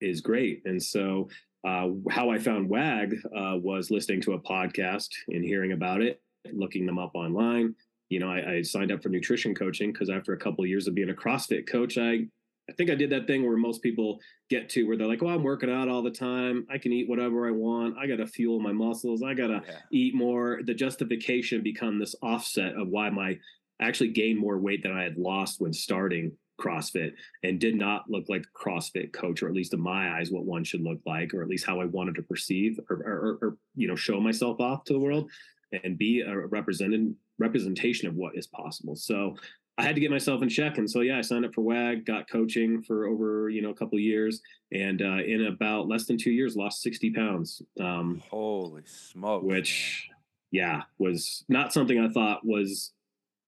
is 0.00 0.20
great. 0.20 0.62
And 0.64 0.82
so, 0.82 1.28
uh, 1.66 1.88
how 2.08 2.30
I 2.30 2.38
found 2.38 2.68
WAG 2.68 3.14
uh, 3.36 3.56
was 3.60 3.90
listening 3.90 4.20
to 4.22 4.34
a 4.34 4.40
podcast 4.40 5.08
and 5.28 5.44
hearing 5.44 5.72
about 5.72 6.02
it, 6.02 6.22
looking 6.52 6.86
them 6.86 6.98
up 6.98 7.10
online. 7.14 7.74
You 8.10 8.20
know, 8.20 8.30
I, 8.30 8.52
I 8.54 8.62
signed 8.62 8.92
up 8.92 9.02
for 9.02 9.08
nutrition 9.08 9.54
coaching 9.54 9.92
because 9.92 10.08
after 10.08 10.32
a 10.32 10.38
couple 10.38 10.62
of 10.64 10.70
years 10.70 10.86
of 10.86 10.94
being 10.94 11.10
a 11.10 11.14
CrossFit 11.14 11.66
coach, 11.68 11.98
I 11.98 12.26
I 12.70 12.74
think 12.74 12.90
I 12.90 12.94
did 12.94 13.08
that 13.10 13.26
thing 13.26 13.46
where 13.46 13.56
most 13.56 13.82
people 13.82 14.20
get 14.50 14.68
to 14.70 14.84
where 14.84 14.96
they're 14.96 15.06
like, 15.06 15.22
"Oh, 15.22 15.28
I'm 15.28 15.42
working 15.42 15.70
out 15.70 15.88
all 15.88 16.02
the 16.02 16.10
time. 16.10 16.66
I 16.70 16.76
can 16.78 16.92
eat 16.92 17.08
whatever 17.08 17.48
I 17.48 17.50
want. 17.50 17.96
I 17.98 18.06
got 18.06 18.16
to 18.16 18.26
fuel 18.26 18.60
my 18.60 18.72
muscles. 18.72 19.22
I 19.22 19.32
got 19.34 19.46
to 19.48 19.62
Yeah. 19.66 19.78
eat 19.90 20.14
more." 20.14 20.60
The 20.64 20.74
justification 20.74 21.62
become 21.62 21.98
this 21.98 22.14
offset 22.22 22.74
of 22.74 22.88
why 22.88 23.10
my 23.10 23.38
I 23.80 23.86
actually 23.88 24.10
gained 24.10 24.38
more 24.38 24.58
weight 24.58 24.82
than 24.82 24.92
I 24.92 25.02
had 25.02 25.16
lost 25.16 25.60
when 25.60 25.72
starting 25.72 26.36
CrossFit 26.58 27.12
and 27.42 27.60
did 27.60 27.76
not 27.76 28.10
look 28.10 28.28
like 28.28 28.44
a 28.44 28.58
CrossFit 28.58 29.12
coach, 29.12 29.42
or 29.42 29.48
at 29.48 29.54
least 29.54 29.74
in 29.74 29.80
my 29.80 30.18
eyes, 30.18 30.30
what 30.30 30.44
one 30.44 30.64
should 30.64 30.82
look 30.82 31.00
like, 31.06 31.32
or 31.34 31.42
at 31.42 31.48
least 31.48 31.66
how 31.66 31.80
I 31.80 31.86
wanted 31.86 32.14
to 32.16 32.22
perceive 32.22 32.78
or, 32.90 32.96
or, 32.96 33.12
or, 33.12 33.38
or 33.42 33.56
you 33.74 33.88
know, 33.88 33.96
show 33.96 34.20
myself 34.20 34.60
off 34.60 34.84
to 34.84 34.92
the 34.92 34.98
world 34.98 35.30
and 35.84 35.98
be 35.98 36.22
a 36.22 36.36
represented 36.36 37.14
representation 37.38 38.08
of 38.08 38.14
what 38.14 38.36
is 38.36 38.46
possible. 38.46 38.96
So 38.96 39.36
I 39.78 39.82
had 39.82 39.94
to 39.94 40.00
get 40.00 40.10
myself 40.10 40.42
in 40.42 40.48
check. 40.48 40.78
And 40.78 40.90
so, 40.90 41.00
yeah, 41.02 41.18
I 41.18 41.20
signed 41.20 41.44
up 41.44 41.54
for 41.54 41.60
WAG, 41.62 42.04
got 42.04 42.28
coaching 42.28 42.82
for 42.82 43.06
over, 43.06 43.48
you 43.48 43.62
know, 43.62 43.70
a 43.70 43.74
couple 43.74 43.96
of 43.96 44.02
years. 44.02 44.40
And 44.72 45.00
uh, 45.00 45.22
in 45.24 45.46
about 45.46 45.86
less 45.86 46.06
than 46.06 46.18
two 46.18 46.32
years, 46.32 46.56
lost 46.56 46.82
60 46.82 47.10
pounds, 47.12 47.62
um, 47.80 48.20
Holy 48.28 48.82
smoke. 48.86 49.44
which, 49.44 50.08
yeah, 50.50 50.82
was 50.98 51.44
not 51.48 51.72
something 51.72 52.00
I 52.00 52.08
thought 52.08 52.44
was 52.44 52.92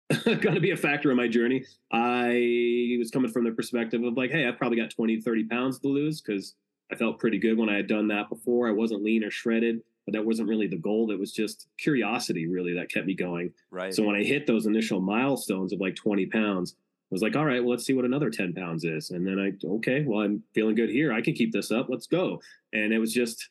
going 0.25 0.55
to 0.55 0.59
be 0.59 0.71
a 0.71 0.77
factor 0.77 1.11
in 1.11 1.17
my 1.17 1.27
journey. 1.27 1.63
I 1.91 2.95
was 2.97 3.11
coming 3.11 3.31
from 3.31 3.43
the 3.43 3.51
perspective 3.51 4.03
of 4.03 4.17
like, 4.17 4.31
hey, 4.31 4.47
I've 4.47 4.57
probably 4.57 4.77
got 4.77 4.89
20, 4.89 5.21
30 5.21 5.43
pounds 5.45 5.79
to 5.79 5.87
lose 5.87 6.21
because 6.21 6.55
I 6.91 6.95
felt 6.95 7.19
pretty 7.19 7.37
good 7.37 7.57
when 7.57 7.69
I 7.69 7.75
had 7.75 7.87
done 7.87 8.07
that 8.07 8.29
before. 8.29 8.67
I 8.67 8.71
wasn't 8.71 9.03
lean 9.03 9.23
or 9.23 9.29
shredded, 9.29 9.81
but 10.05 10.13
that 10.13 10.25
wasn't 10.25 10.49
really 10.49 10.67
the 10.67 10.77
goal. 10.77 11.11
It 11.11 11.19
was 11.19 11.31
just 11.31 11.67
curiosity, 11.77 12.47
really, 12.47 12.73
that 12.73 12.91
kept 12.91 13.05
me 13.05 13.13
going. 13.13 13.51
right. 13.69 13.93
So 13.93 14.03
when 14.03 14.15
I 14.15 14.23
hit 14.23 14.47
those 14.47 14.65
initial 14.65 14.99
milestones 14.99 15.73
of 15.73 15.79
like 15.79 15.95
20 15.95 16.25
pounds, 16.27 16.75
I 16.79 17.13
was 17.13 17.21
like, 17.21 17.35
all 17.35 17.45
right, 17.45 17.59
well, 17.59 17.71
let's 17.71 17.85
see 17.85 17.93
what 17.93 18.05
another 18.05 18.31
10 18.31 18.53
pounds 18.53 18.83
is. 18.83 19.11
And 19.11 19.25
then 19.25 19.39
I, 19.39 19.67
okay, 19.75 20.03
well, 20.05 20.21
I'm 20.21 20.43
feeling 20.53 20.75
good 20.75 20.89
here. 20.89 21.13
I 21.13 21.21
can 21.21 21.33
keep 21.33 21.51
this 21.51 21.71
up. 21.71 21.87
Let's 21.89 22.07
go. 22.07 22.41
And 22.73 22.93
it 22.93 22.99
was 22.99 23.13
just 23.13 23.49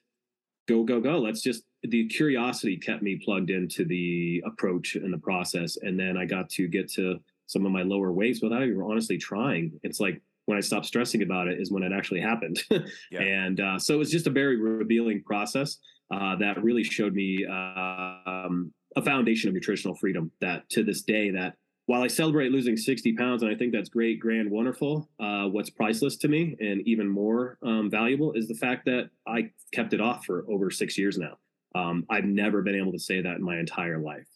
go, 0.67 0.83
go, 0.83 1.01
go. 1.01 1.19
Let's 1.19 1.41
just, 1.41 1.65
the 1.83 2.07
curiosity 2.09 2.77
kept 2.77 3.03
me 3.03 3.21
plugged 3.25 3.51
into 3.51 3.85
the 3.85 4.43
approach 4.47 4.97
and 4.97 5.13
the 5.13 5.19
process. 5.19 5.79
And 5.81 5.99
then 5.99 6.17
I 6.17 6.25
got 6.25 6.49
to 6.51 6.69
get 6.69 6.91
to 6.93 7.21
some 7.47 7.65
of 7.65 7.73
my 7.73 7.83
lower 7.83 8.13
weights 8.13 8.43
without 8.43 8.63
even 8.63 8.83
honestly 8.83 9.17
trying. 9.17 9.79
It's 9.83 10.01
like 10.01 10.21
when 10.47 10.59
I 10.59 10.61
stopped 10.61 10.87
stressing 10.87 11.23
about 11.23 11.49
it 11.49 11.61
is 11.61 11.71
when 11.71 11.83
it 11.83 11.93
actually 11.93 12.21
happened. 12.21 12.63
Yeah. 13.11 13.21
And 13.21 13.61
uh, 13.61 13.79
so 13.79 13.95
it 13.95 13.99
was 13.99 14.11
just 14.11 14.27
a 14.27 14.31
very 14.31 14.57
revealing 14.57 15.23
process 15.23 15.79
uh, 16.11 16.37
that 16.37 16.63
really 16.63 16.85
showed 16.85 17.15
me 17.15 17.45
um, 17.47 18.73
a 18.97 19.03
foundation 19.03 19.49
of 19.49 19.55
nutritional 19.55 19.95
freedom 19.95 20.31
that 20.41 20.69
to 20.71 20.83
this 20.83 21.03
day 21.03 21.31
that 21.31 21.55
while 21.87 22.03
I 22.03 22.07
celebrate 22.07 22.53
losing 22.53 22.77
60 22.77 23.15
pounds, 23.15 23.43
and 23.43 23.51
I 23.51 23.55
think 23.55 23.73
that's 23.73 23.89
great, 23.89 24.21
grand, 24.21 24.51
wonderful, 24.51 25.09
uh, 25.21 25.45
what's 25.45 25.71
priceless 25.71 26.17
to 26.19 26.29
me 26.29 26.55
and 26.61 26.87
even 26.87 27.09
more 27.09 27.57
um, 27.63 27.89
valuable 27.91 28.33
is 28.33 28.47
the 28.47 28.55
fact 28.55 28.85
that 28.85 29.09
I 29.27 29.51
kept 29.73 29.95
it 29.95 30.01
off 30.01 30.27
for 30.27 30.45
over 30.51 30.71
six 30.71 30.99
years 30.99 31.17
now. 31.17 31.39
Um, 31.75 32.05
I've 32.11 32.25
never 32.25 32.63
been 32.63 32.75
able 32.77 32.93
to 32.93 32.99
say 32.99 33.21
that 33.23 33.37
in 33.37 33.43
my 33.43 33.59
entire 33.59 33.99
life. 33.99 34.27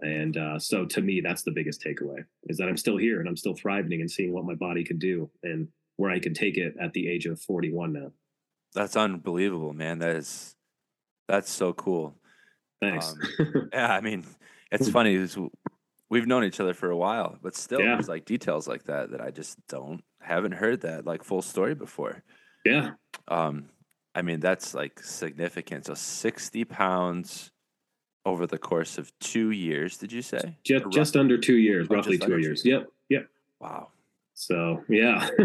And 0.00 0.36
uh, 0.36 0.58
so 0.58 0.84
to 0.86 1.00
me, 1.00 1.20
that's 1.20 1.42
the 1.44 1.52
biggest 1.52 1.82
takeaway 1.82 2.24
is 2.48 2.56
that 2.58 2.68
I'm 2.68 2.76
still 2.76 2.96
here 2.96 3.20
and 3.20 3.28
I'm 3.28 3.36
still 3.36 3.54
thriving 3.54 4.00
and 4.00 4.10
seeing 4.10 4.32
what 4.32 4.44
my 4.44 4.54
body 4.54 4.82
could 4.84 4.98
do 4.98 5.30
and 5.44 5.68
where 5.96 6.10
I 6.10 6.18
can 6.18 6.34
take 6.34 6.56
it 6.56 6.74
at 6.80 6.92
the 6.92 7.08
age 7.08 7.26
of 7.26 7.40
41 7.40 7.92
now. 7.92 8.10
That's 8.74 8.96
unbelievable, 8.96 9.72
man. 9.72 10.00
That 10.00 10.16
is, 10.16 10.56
that's 11.28 11.50
so 11.50 11.72
cool. 11.72 12.16
Thanks. 12.80 13.14
Um, 13.38 13.68
Yeah, 13.72 13.92
I 13.94 14.00
mean, 14.00 14.24
it's 14.72 14.88
funny. 14.90 15.16
w- 15.16 15.50
We've 16.10 16.26
known 16.26 16.44
each 16.44 16.58
other 16.60 16.74
for 16.74 16.90
a 16.90 16.96
while, 16.96 17.38
but 17.40 17.54
still, 17.54 17.80
Yeah. 17.80 17.94
there's 17.94 18.08
like 18.08 18.24
details 18.24 18.66
like 18.66 18.84
that 18.84 19.12
that 19.12 19.20
I 19.20 19.30
just 19.30 19.58
don't 19.68 20.02
haven't 20.20 20.52
heard 20.52 20.80
that 20.82 21.06
like 21.06 21.22
full 21.22 21.40
story 21.42 21.74
before. 21.76 22.22
yeah. 22.64 22.90
Um, 23.28 23.66
I 24.14 24.22
mean, 24.22 24.40
that's 24.40 24.74
like 24.74 25.00
significant. 25.02 25.86
So 25.86 25.94
60 25.94 26.64
pounds 26.64 27.50
over 28.24 28.46
the 28.46 28.58
course 28.58 28.96
of 28.98 29.12
two 29.18 29.50
years. 29.50 29.96
Did 29.98 30.12
you 30.12 30.22
say? 30.22 30.56
Just, 30.64 30.84
just 30.90 31.16
under 31.16 31.36
two 31.36 31.56
years, 31.56 31.88
Oh, 31.90 31.94
roughly 31.96 32.18
two 32.18 32.38
years. 32.38 32.64
Yep. 32.64 32.88
Yep. 33.10 33.28
Wow. 33.60 33.88
So 34.34 34.82
yeah. 34.88 35.28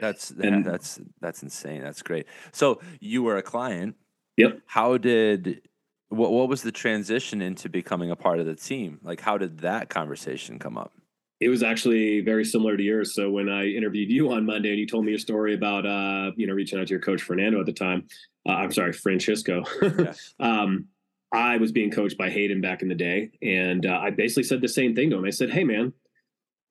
That's 0.00 0.30
And- 0.30 0.64
that's 0.64 1.00
that's 1.20 1.42
insane. 1.42 1.82
That's 1.82 2.02
great. 2.02 2.26
So 2.52 2.80
you 3.00 3.22
were 3.22 3.36
a 3.36 3.42
client. 3.42 3.96
Yep. 4.36 4.60
How 4.66 4.96
did 4.98 5.62
what 6.08 6.30
what 6.32 6.48
was 6.48 6.62
the 6.62 6.70
transition 6.72 7.42
into 7.42 7.68
becoming 7.68 8.10
a 8.10 8.16
part 8.16 8.38
of 8.40 8.46
the 8.46 8.54
team? 8.54 9.00
Like 9.02 9.20
how 9.20 9.38
did 9.38 9.58
that 9.58 9.88
conversation 9.88 10.58
come 10.58 10.78
up? 10.78 10.92
It 11.40 11.48
was 11.48 11.62
actually 11.62 12.20
very 12.20 12.44
similar 12.44 12.76
to 12.76 12.82
yours. 12.82 13.14
So 13.14 13.30
when 13.30 13.48
I 13.48 13.66
interviewed 13.66 14.10
you 14.10 14.32
on 14.32 14.44
Monday 14.44 14.70
and 14.70 14.78
you 14.78 14.86
told 14.86 15.04
me 15.04 15.12
your 15.12 15.18
story 15.18 15.54
about 15.54 15.86
uh, 15.86 16.32
you 16.36 16.46
know, 16.46 16.52
reaching 16.52 16.80
out 16.80 16.88
to 16.88 16.90
your 16.90 17.00
coach 17.00 17.22
Fernando 17.22 17.60
at 17.60 17.66
the 17.66 17.72
time, 17.72 18.06
uh, 18.48 18.52
I'm 18.52 18.72
sorry, 18.72 18.92
Francisco. 18.92 19.64
Yeah. 19.82 20.12
um, 20.40 20.86
I 21.32 21.58
was 21.58 21.72
being 21.72 21.90
coached 21.90 22.16
by 22.16 22.30
Hayden 22.30 22.60
back 22.60 22.80
in 22.82 22.88
the 22.88 22.94
day, 22.94 23.30
and 23.42 23.84
uh, 23.84 23.98
I 24.02 24.10
basically 24.10 24.44
said 24.44 24.62
the 24.62 24.68
same 24.68 24.94
thing 24.94 25.10
to 25.10 25.16
him. 25.16 25.26
I 25.26 25.30
said, 25.30 25.50
"Hey, 25.50 25.62
man, 25.62 25.92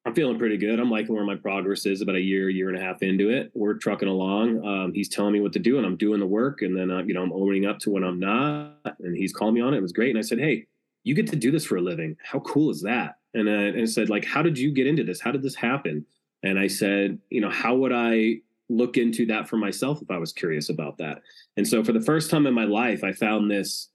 I'm 0.07 0.15
feeling 0.15 0.39
pretty 0.39 0.57
good. 0.57 0.79
I'm 0.79 0.89
liking 0.89 1.13
where 1.13 1.23
my 1.23 1.35
progress 1.35 1.85
is. 1.85 2.01
About 2.01 2.15
a 2.15 2.21
year, 2.21 2.49
year 2.49 2.69
and 2.69 2.77
a 2.77 2.81
half 2.81 3.03
into 3.03 3.29
it, 3.29 3.51
we're 3.53 3.73
trucking 3.73 4.07
along. 4.07 4.65
Um, 4.65 4.93
he's 4.93 5.09
telling 5.09 5.33
me 5.33 5.41
what 5.41 5.53
to 5.53 5.59
do, 5.59 5.77
and 5.77 5.85
I'm 5.85 5.97
doing 5.97 6.19
the 6.19 6.25
work. 6.25 6.61
And 6.61 6.75
then, 6.75 6.89
uh, 6.89 7.03
you 7.03 7.13
know, 7.13 7.21
I'm 7.21 7.33
owning 7.33 7.65
up 7.65 7.77
to 7.79 7.91
when 7.91 8.03
I'm 8.03 8.19
not. 8.19 8.95
And 8.99 9.15
he's 9.15 9.33
calling 9.33 9.53
me 9.53 9.61
on 9.61 9.73
it. 9.73 9.77
It 9.77 9.81
was 9.81 9.91
great. 9.91 10.09
And 10.09 10.17
I 10.17 10.21
said, 10.21 10.39
"Hey, 10.39 10.65
you 11.03 11.13
get 11.13 11.27
to 11.27 11.35
do 11.35 11.51
this 11.51 11.65
for 11.65 11.75
a 11.75 11.81
living. 11.81 12.17
How 12.23 12.39
cool 12.39 12.71
is 12.71 12.81
that?" 12.81 13.17
And, 13.37 13.47
and 13.47 13.81
I 13.81 13.85
said, 13.85 14.09
"Like, 14.09 14.25
how 14.25 14.41
did 14.41 14.57
you 14.57 14.71
get 14.71 14.87
into 14.87 15.03
this? 15.03 15.21
How 15.21 15.31
did 15.31 15.43
this 15.43 15.55
happen?" 15.55 16.05
And 16.43 16.59
I 16.59 16.67
said, 16.67 17.19
"You 17.29 17.41
know, 17.41 17.49
how 17.49 17.75
would 17.75 17.93
I?" 17.93 18.41
look 18.69 18.97
into 18.97 19.25
that 19.25 19.47
for 19.47 19.55
myself 19.55 20.01
if 20.01 20.11
I 20.11 20.17
was 20.17 20.33
curious 20.33 20.69
about 20.69 20.97
that. 20.97 21.21
And 21.55 21.65
so 21.65 21.85
for 21.85 21.93
the 21.93 22.01
first 22.01 22.29
time 22.29 22.45
in 22.45 22.53
my 22.53 22.65
life, 22.65 23.01
I 23.03 23.13
found 23.13 23.49
this 23.49 23.89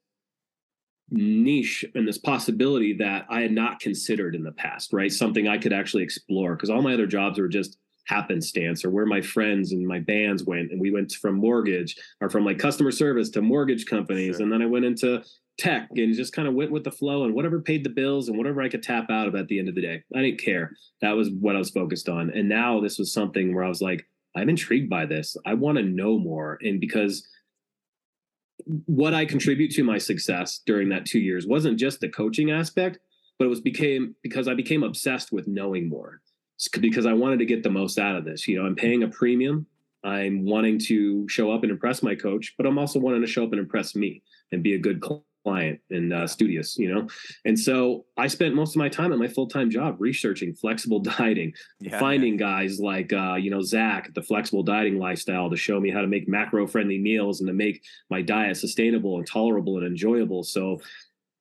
niche 1.10 1.84
and 1.94 2.08
this 2.08 2.18
possibility 2.18 2.94
that 2.94 3.26
I 3.28 3.40
had 3.42 3.52
not 3.52 3.80
considered 3.80 4.34
in 4.34 4.42
the 4.42 4.52
past, 4.52 4.92
right? 4.92 5.12
Something 5.12 5.46
I 5.46 5.58
could 5.58 5.72
actually 5.72 6.02
explore 6.02 6.54
because 6.54 6.70
all 6.70 6.82
my 6.82 6.94
other 6.94 7.06
jobs 7.06 7.38
were 7.38 7.48
just 7.48 7.76
happenstance 8.06 8.84
or 8.84 8.90
where 8.90 9.06
my 9.06 9.20
friends 9.20 9.72
and 9.72 9.86
my 9.86 9.98
bands 9.98 10.44
went. 10.44 10.72
And 10.72 10.80
we 10.80 10.90
went 10.90 11.12
from 11.12 11.34
mortgage 11.34 11.96
or 12.20 12.30
from 12.30 12.44
like 12.44 12.58
customer 12.58 12.90
service 12.90 13.28
to 13.30 13.42
mortgage 13.42 13.86
companies. 13.86 14.36
Sure. 14.36 14.42
And 14.42 14.52
then 14.52 14.62
I 14.62 14.66
went 14.66 14.84
into 14.84 15.22
tech 15.58 15.88
and 15.94 16.14
just 16.14 16.32
kind 16.32 16.48
of 16.48 16.54
went 16.54 16.70
with 16.70 16.84
the 16.84 16.90
flow 16.90 17.24
and 17.24 17.34
whatever 17.34 17.60
paid 17.60 17.84
the 17.84 17.90
bills 17.90 18.28
and 18.28 18.36
whatever 18.36 18.62
I 18.62 18.68
could 18.68 18.82
tap 18.82 19.10
out 19.10 19.28
of 19.28 19.34
at 19.34 19.48
the 19.48 19.58
end 19.58 19.68
of 19.68 19.74
the 19.74 19.82
day. 19.82 20.02
I 20.14 20.20
didn't 20.22 20.40
care. 20.40 20.72
That 21.00 21.12
was 21.12 21.30
what 21.30 21.56
I 21.56 21.58
was 21.58 21.70
focused 21.70 22.08
on. 22.08 22.30
And 22.30 22.48
now 22.48 22.80
this 22.80 22.98
was 22.98 23.12
something 23.12 23.54
where 23.54 23.64
I 23.64 23.68
was 23.68 23.82
like, 23.82 24.06
I'm 24.34 24.48
intrigued 24.48 24.88
by 24.88 25.06
this. 25.06 25.36
I 25.44 25.54
want 25.54 25.78
to 25.78 25.84
know 25.84 26.18
more. 26.18 26.58
And 26.62 26.80
because 26.80 27.26
what 28.86 29.12
I 29.14 29.24
contribute 29.24 29.72
to 29.72 29.84
my 29.84 29.98
success 29.98 30.60
during 30.64 30.88
that 30.90 31.04
two 31.04 31.18
years 31.18 31.46
wasn't 31.46 31.78
just 31.78 32.00
the 32.00 32.08
coaching 32.08 32.50
aspect, 32.50 32.98
but 33.38 33.44
it 33.44 33.48
was 33.48 33.60
became 33.60 34.14
because 34.22 34.48
I 34.48 34.54
became 34.54 34.82
obsessed 34.82 35.32
with 35.32 35.48
knowing 35.48 35.88
more. 35.88 36.20
Because 36.80 37.06
I 37.06 37.12
wanted 37.12 37.40
to 37.40 37.46
get 37.46 37.64
the 37.64 37.70
most 37.70 37.98
out 37.98 38.14
of 38.14 38.24
this. 38.24 38.46
You 38.46 38.58
know, 38.58 38.66
I'm 38.66 38.76
paying 38.76 39.02
a 39.02 39.08
premium. 39.08 39.66
I'm 40.04 40.44
wanting 40.44 40.78
to 40.86 41.28
show 41.28 41.50
up 41.52 41.62
and 41.62 41.72
impress 41.72 42.02
my 42.02 42.14
coach, 42.14 42.54
but 42.56 42.66
I'm 42.66 42.78
also 42.78 43.00
wanting 43.00 43.20
to 43.20 43.26
show 43.26 43.44
up 43.44 43.50
and 43.50 43.60
impress 43.60 43.94
me 43.94 44.22
and 44.52 44.62
be 44.62 44.74
a 44.74 44.78
good 44.78 45.00
client 45.00 45.24
and 45.44 46.12
uh, 46.12 46.26
studious, 46.26 46.78
you 46.78 46.92
know? 46.92 47.08
And 47.44 47.58
so 47.58 48.04
I 48.16 48.26
spent 48.26 48.54
most 48.54 48.74
of 48.74 48.78
my 48.78 48.88
time 48.88 49.12
at 49.12 49.18
my 49.18 49.28
full 49.28 49.46
time 49.46 49.70
job 49.70 49.96
researching 49.98 50.54
flexible 50.54 51.00
dieting, 51.18 51.52
Yeah, 51.80 51.98
finding 51.98 52.36
guys 52.36 52.80
like, 52.80 53.12
uh, 53.12 53.34
you 53.34 53.50
know, 53.50 53.62
Zach, 53.62 54.12
the 54.14 54.22
flexible 54.22 54.62
dieting 54.62 54.98
lifestyle 54.98 55.50
to 55.50 55.56
show 55.56 55.80
me 55.80 55.90
how 55.90 56.00
to 56.00 56.06
make 56.06 56.28
macro 56.28 56.66
friendly 56.66 56.98
meals 56.98 57.40
and 57.40 57.48
to 57.48 57.54
make 57.54 57.82
my 58.10 58.22
diet 58.22 58.56
sustainable 58.56 59.18
and 59.18 59.26
tolerable 59.26 59.78
and 59.78 59.86
enjoyable. 59.86 60.42
So 60.42 60.80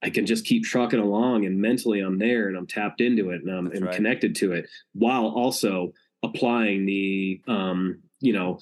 I 0.03 0.09
can 0.09 0.25
just 0.25 0.45
keep 0.45 0.63
trucking 0.63 0.99
along 0.99 1.45
and 1.45 1.59
mentally 1.59 1.99
I'm 1.99 2.17
there 2.17 2.47
and 2.47 2.57
I'm 2.57 2.67
tapped 2.67 3.01
into 3.01 3.29
it 3.29 3.41
and 3.41 3.51
I'm, 3.51 3.67
and 3.67 3.85
right. 3.85 3.95
connected 3.95 4.35
to 4.37 4.53
it 4.53 4.67
while 4.93 5.27
also 5.27 5.93
applying 6.23 6.85
the, 6.85 7.41
um, 7.47 7.99
you 8.19 8.33
know, 8.33 8.59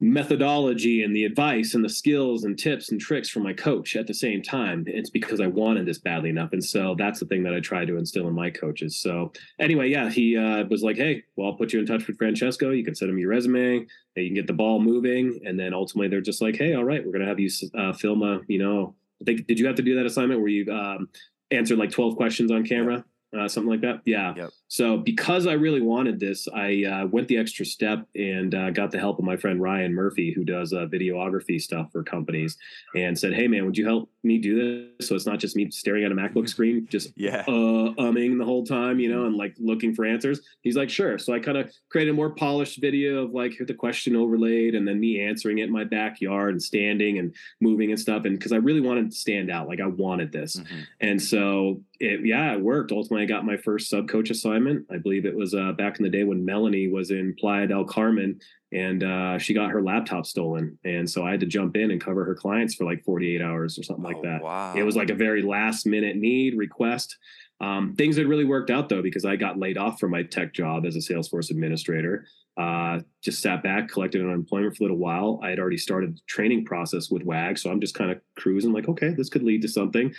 methodology 0.00 1.02
and 1.02 1.14
the 1.14 1.24
advice 1.24 1.74
and 1.74 1.84
the 1.84 1.88
skills 1.88 2.44
and 2.44 2.58
tips 2.58 2.90
and 2.90 3.00
tricks 3.00 3.28
from 3.28 3.42
my 3.42 3.52
coach 3.52 3.96
at 3.96 4.06
the 4.06 4.14
same 4.14 4.42
time. 4.42 4.84
It's 4.86 5.10
because 5.10 5.40
I 5.40 5.46
wanted 5.46 5.86
this 5.86 5.98
badly 5.98 6.30
enough. 6.30 6.52
And 6.52 6.62
so 6.62 6.94
that's 6.98 7.20
the 7.20 7.26
thing 7.26 7.42
that 7.44 7.54
I 7.54 7.60
try 7.60 7.84
to 7.84 7.96
instill 7.96 8.28
in 8.28 8.34
my 8.34 8.50
coaches. 8.50 9.00
So 9.00 9.32
anyway, 9.60 9.88
yeah, 9.88 10.10
he 10.10 10.36
uh, 10.36 10.64
was 10.64 10.82
like, 10.82 10.96
Hey, 10.96 11.22
well, 11.36 11.48
I'll 11.48 11.56
put 11.56 11.72
you 11.72 11.78
in 11.78 11.86
touch 11.86 12.06
with 12.06 12.18
Francesco. 12.18 12.70
You 12.70 12.84
can 12.84 12.94
send 12.94 13.10
him 13.10 13.18
your 13.18 13.30
resume. 13.30 13.76
and 13.76 13.86
You 14.16 14.26
can 14.26 14.34
get 14.34 14.46
the 14.46 14.52
ball 14.52 14.80
moving. 14.80 15.40
And 15.44 15.58
then 15.58 15.72
ultimately 15.72 16.08
they're 16.08 16.20
just 16.20 16.42
like, 16.42 16.56
Hey, 16.56 16.74
all 16.74 16.84
right, 16.84 17.04
we're 17.04 17.12
going 17.12 17.22
to 17.22 17.28
have 17.28 17.40
you 17.40 17.50
uh, 17.78 17.92
film 17.92 18.22
a, 18.22 18.40
you 18.48 18.58
know, 18.58 18.94
I 19.22 19.24
think, 19.24 19.46
did 19.46 19.58
you 19.58 19.66
have 19.66 19.76
to 19.76 19.82
do 19.82 19.94
that 19.96 20.06
assignment 20.06 20.40
where 20.40 20.48
you 20.48 20.70
um, 20.72 21.08
answered 21.50 21.78
like 21.78 21.90
12 21.90 22.16
questions 22.16 22.50
on 22.50 22.64
camera? 22.64 23.04
Uh, 23.36 23.48
something 23.48 23.70
like 23.70 23.80
that. 23.80 24.00
Yeah. 24.04 24.34
Yep. 24.36 24.50
So 24.74 24.96
because 24.96 25.46
I 25.46 25.52
really 25.52 25.80
wanted 25.80 26.18
this, 26.18 26.48
I 26.52 26.82
uh, 26.82 27.06
went 27.06 27.28
the 27.28 27.36
extra 27.36 27.64
step 27.64 28.08
and 28.16 28.52
uh, 28.56 28.70
got 28.70 28.90
the 28.90 28.98
help 28.98 29.20
of 29.20 29.24
my 29.24 29.36
friend 29.36 29.62
Ryan 29.62 29.94
Murphy, 29.94 30.32
who 30.32 30.42
does 30.42 30.72
uh, 30.72 30.86
videography 30.86 31.62
stuff 31.62 31.92
for 31.92 32.02
companies, 32.02 32.56
and 32.96 33.16
said, 33.16 33.34
"Hey, 33.34 33.46
man, 33.46 33.66
would 33.66 33.78
you 33.78 33.84
help 33.86 34.10
me 34.24 34.36
do 34.36 34.88
this? 34.98 35.06
So 35.06 35.14
it's 35.14 35.26
not 35.26 35.38
just 35.38 35.54
me 35.54 35.70
staring 35.70 36.02
at 36.02 36.10
a 36.10 36.14
MacBook 36.16 36.48
screen, 36.48 36.88
just 36.90 37.12
Yeah. 37.16 37.44
uh, 37.46 37.94
umming 38.02 38.36
the 38.36 38.44
whole 38.44 38.64
time, 38.66 38.98
you 38.98 39.08
know, 39.12 39.26
and 39.26 39.36
like 39.36 39.54
looking 39.60 39.94
for 39.94 40.04
answers." 40.04 40.40
He's 40.62 40.74
like, 40.74 40.90
"Sure." 40.90 41.18
So 41.18 41.32
I 41.32 41.38
kind 41.38 41.56
of 41.56 41.70
created 41.88 42.10
a 42.10 42.14
more 42.14 42.30
polished 42.30 42.80
video 42.80 43.22
of 43.26 43.30
like 43.32 43.54
the 43.64 43.74
question 43.74 44.16
overlaid, 44.16 44.74
and 44.74 44.88
then 44.88 44.98
me 44.98 45.20
answering 45.20 45.58
it 45.58 45.66
in 45.68 45.72
my 45.72 45.84
backyard 45.84 46.50
and 46.50 46.60
standing 46.60 47.20
and 47.20 47.32
moving 47.60 47.92
and 47.92 48.00
stuff, 48.00 48.24
and 48.24 48.36
because 48.36 48.50
I 48.50 48.56
really 48.56 48.80
wanted 48.80 49.12
to 49.12 49.16
stand 49.16 49.52
out, 49.52 49.68
like 49.68 49.80
I 49.80 49.86
wanted 49.86 50.32
this. 50.32 50.56
Mhm. 50.56 50.82
And 51.00 51.22
so 51.22 51.80
it, 52.00 52.26
yeah, 52.26 52.52
it 52.54 52.60
worked. 52.60 52.90
Ultimately, 52.90 53.22
I 53.22 53.26
got 53.26 53.46
my 53.46 53.56
first 53.56 53.88
sub 53.88 54.08
coach 54.08 54.30
assignment. 54.30 54.63
I 54.90 54.98
believe 54.98 55.26
it 55.26 55.34
was 55.34 55.54
uh, 55.54 55.72
back 55.72 55.98
in 55.98 56.02
the 56.04 56.10
day 56.10 56.24
when 56.24 56.44
Melanie 56.44 56.88
was 56.88 57.10
in 57.10 57.34
Playa 57.38 57.66
del 57.66 57.84
Carmen 57.84 58.38
and 58.72 59.04
uh, 59.04 59.38
she 59.38 59.54
got 59.54 59.70
her 59.70 59.82
laptop 59.82 60.26
stolen. 60.26 60.78
And 60.84 61.08
so 61.08 61.24
I 61.24 61.30
had 61.30 61.40
to 61.40 61.46
jump 61.46 61.76
in 61.76 61.90
and 61.92 62.00
cover 62.00 62.24
her 62.24 62.34
clients 62.34 62.74
for 62.74 62.84
like 62.84 63.04
48 63.04 63.40
hours 63.40 63.78
or 63.78 63.82
something 63.84 64.04
like 64.04 64.16
Oh, 64.18 64.22
that. 64.22 64.42
Wow. 64.42 64.74
It 64.76 64.82
was 64.82 64.96
like 64.96 65.10
a 65.10 65.14
very 65.14 65.42
last 65.42 65.86
minute 65.86 66.16
need 66.16 66.56
request. 66.56 67.16
Um, 67.60 67.94
things 67.96 68.16
had 68.16 68.26
really 68.26 68.44
worked 68.44 68.70
out 68.70 68.88
though, 68.88 69.02
because 69.02 69.24
I 69.24 69.36
got 69.36 69.58
laid 69.58 69.78
off 69.78 70.00
from 70.00 70.10
my 70.10 70.24
tech 70.24 70.52
job 70.52 70.84
as 70.86 70.96
a 70.96 70.98
Salesforce 70.98 71.50
administrator. 71.50 72.26
Uh, 72.56 73.00
just 73.22 73.42
sat 73.42 73.62
back, 73.62 73.88
collected 73.88 74.22
unemployment 74.22 74.76
for 74.76 74.82
a 74.82 74.86
little 74.86 74.98
while. 74.98 75.40
I 75.42 75.50
had 75.50 75.58
already 75.58 75.78
started 75.78 76.16
the 76.16 76.20
training 76.26 76.64
process 76.64 77.10
with 77.10 77.22
WAG. 77.22 77.58
So 77.58 77.70
I'm 77.70 77.80
just 77.80 77.94
kind 77.94 78.10
of 78.10 78.20
cruising 78.36 78.72
like, 78.72 78.88
okay, 78.88 79.10
this 79.10 79.28
could 79.28 79.42
lead 79.42 79.62
to 79.62 79.68
something. 79.68 80.12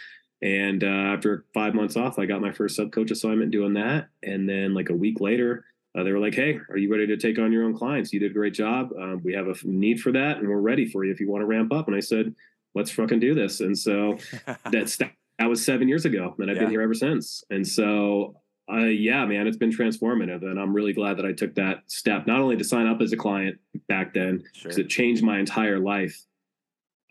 And 0.45 0.83
uh, 0.83 0.87
after 0.87 1.43
five 1.55 1.73
months 1.73 1.97
off, 1.97 2.19
I 2.19 2.27
got 2.27 2.39
my 2.39 2.51
first 2.51 2.75
sub 2.75 2.91
coach 2.91 3.09
assignment 3.09 3.49
doing 3.49 3.73
that. 3.73 4.09
And 4.21 4.47
then 4.47 4.75
like 4.75 4.91
a 4.91 4.93
week 4.93 5.19
later, 5.19 5.65
uh, 5.97 6.03
they 6.03 6.11
were 6.11 6.19
like, 6.19 6.35
"Hey, 6.35 6.59
are 6.69 6.77
you 6.77 6.91
ready 6.91 7.07
to 7.07 7.17
take 7.17 7.39
on 7.39 7.51
your 7.51 7.63
own 7.63 7.75
clients? 7.75 8.13
You 8.13 8.19
did 8.19 8.29
a 8.29 8.33
great 8.33 8.53
job. 8.53 8.91
Um, 9.01 9.21
we 9.23 9.33
have 9.33 9.47
a 9.47 9.55
need 9.63 10.01
for 10.01 10.11
that, 10.11 10.37
and 10.37 10.47
we're 10.47 10.59
ready 10.59 10.85
for 10.85 11.03
you 11.03 11.11
if 11.11 11.19
you 11.19 11.27
want 11.31 11.41
to 11.41 11.47
ramp 11.47 11.73
up." 11.73 11.87
And 11.87 11.95
I 11.95 11.99
said, 11.99 12.35
"Let's 12.75 12.91
fucking 12.91 13.19
do 13.21 13.33
this." 13.33 13.59
And 13.61 13.75
so 13.75 14.19
that's 14.71 14.97
that, 14.97 15.13
that 15.39 15.49
was 15.49 15.65
seven 15.65 15.87
years 15.87 16.05
ago, 16.05 16.35
and 16.37 16.51
I've 16.51 16.57
Yeah. 16.57 16.63
been 16.63 16.71
here 16.71 16.81
ever 16.81 16.93
since. 16.93 17.43
And 17.49 17.67
so, 17.67 18.35
uh, 18.71 18.85
yeah, 18.85 19.25
man, 19.25 19.47
it's 19.47 19.57
been 19.57 19.71
transformative, 19.71 20.43
and 20.43 20.59
I'm 20.59 20.75
really 20.75 20.93
glad 20.93 21.17
that 21.17 21.25
I 21.25 21.31
took 21.31 21.55
that 21.55 21.83
step, 21.87 22.27
not 22.27 22.39
only 22.39 22.57
to 22.57 22.63
sign 22.63 22.85
up 22.85 23.01
as 23.01 23.13
a 23.13 23.17
client 23.17 23.57
back 23.87 24.13
then, 24.13 24.43
sure. 24.53 24.63
because 24.63 24.77
it 24.77 24.89
changed 24.89 25.23
my 25.23 25.39
entire 25.39 25.79
life. 25.79 26.21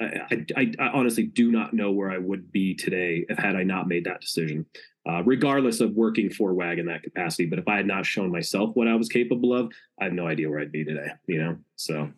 I, 0.01 0.45
I, 0.57 0.73
I 0.79 0.89
honestly 0.89 1.25
do 1.25 1.53
not 1.53 1.73
know 1.73 1.93
where 1.93 2.11
I 2.11 2.19
would 2.19 2.51
be 2.51 2.75
today 2.75 3.25
if 3.29 3.39
had 3.39 3.55
I 3.57 3.63
not 3.63 3.87
made 3.87 4.05
that 4.05 4.21
decision, 4.21 4.67
uh, 5.09 5.23
regardless 5.25 5.81
of 5.81 5.93
working 5.93 6.31
for 6.31 6.53
WAG 6.53 6.79
in 6.79 6.87
that 6.87 7.03
capacity. 7.03 7.47
But 7.47 7.61
if 7.61 7.69
I 7.69 7.77
had 7.77 7.87
not 7.87 8.05
shown 8.05 8.31
myself 8.33 8.75
what 8.75 8.89
I 8.89 8.95
was 8.97 9.09
capable 9.09 9.55
of, 9.55 9.73
I 10.01 10.05
have 10.05 10.13
no 10.13 10.27
idea 10.27 10.51
where 10.51 10.61
I'd 10.61 10.73
be 10.73 10.85
today. 10.85 11.09
You 11.27 11.39
know, 11.39 11.59
so 11.77 12.11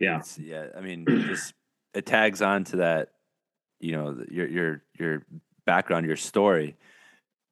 yeah, 0.00 0.16
It's- 0.16 0.38
yeah. 0.38 0.66
I 0.76 0.80
mean, 0.80 1.04
just 1.06 1.54
it 1.94 2.04
tags 2.06 2.42
on 2.42 2.64
to 2.64 2.76
that, 2.78 3.10
you 3.80 3.92
know, 3.92 4.24
your 4.30 4.48
your 4.48 4.82
your 4.98 5.26
background, 5.66 6.04
your 6.06 6.16
story. 6.16 6.76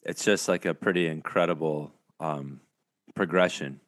It's 0.03 0.25
just 0.25 0.49
like 0.49 0.65
a 0.65 0.75
pretty 0.75 1.07
incredible 1.07 1.93
um, 2.21 2.61
progression, 3.15 3.81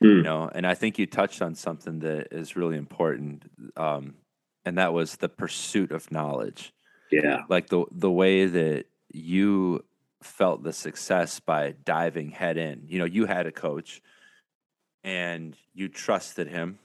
you 0.00 0.08
Mm. 0.08 0.22
know. 0.24 0.50
And 0.54 0.66
I 0.66 0.74
think 0.74 0.98
you 0.98 1.06
touched 1.06 1.42
on 1.42 1.54
something 1.54 1.98
that 2.00 2.28
is 2.32 2.56
really 2.56 2.76
important, 2.76 3.50
um, 3.76 4.14
and 4.64 4.78
that 4.78 4.92
was 4.92 5.16
the 5.16 5.28
pursuit 5.28 5.92
of 5.92 6.10
knowledge. 6.12 6.72
yeah, 7.10 7.44
Like 7.48 7.68
the 7.68 7.86
the 7.92 8.10
way 8.12 8.46
that 8.46 8.86
you 9.12 9.84
felt 10.22 10.62
the 10.64 10.72
success 10.72 11.40
by 11.40 11.72
diving 11.84 12.30
head 12.30 12.56
in. 12.58 12.84
You 12.88 12.98
know, 13.00 13.06
you 13.06 13.26
had 13.26 13.46
a 13.46 13.52
coach, 13.52 14.02
and 15.04 15.56
you 15.74 15.88
trusted 15.88 16.48
him 16.48 16.78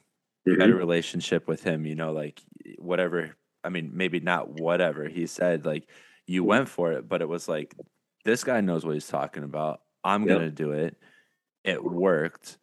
you 0.52 0.60
had 0.62 0.72
a 0.72 0.76
Mhm. 0.76 0.78
relationship 0.78 1.48
with 1.48 1.64
him, 1.64 1.86
you 1.86 1.96
know, 1.96 2.14
like 2.14 2.42
whatever. 2.80 3.36
I 3.64 3.70
mean, 3.70 3.92
maybe 3.96 4.20
not 4.20 4.50
whatever 4.50 5.10
he 5.10 5.28
said, 5.28 5.66
like 5.66 5.90
you 6.28 6.44
went 6.44 6.70
for 6.70 6.94
it, 6.94 7.10
but 7.10 7.22
it 7.22 7.30
was 7.30 7.50
like, 7.50 7.76
this 8.26 8.44
guy 8.44 8.62
knows 8.62 8.86
what 8.86 8.94
he's 8.96 9.08
talking 9.08 9.44
about. 9.44 9.82
I'm 10.04 10.26
Yep. 10.26 10.28
going 10.28 10.50
to 10.50 10.52
do 10.52 10.72
it. 10.74 10.98
It 11.64 11.84
worked. 11.84 12.60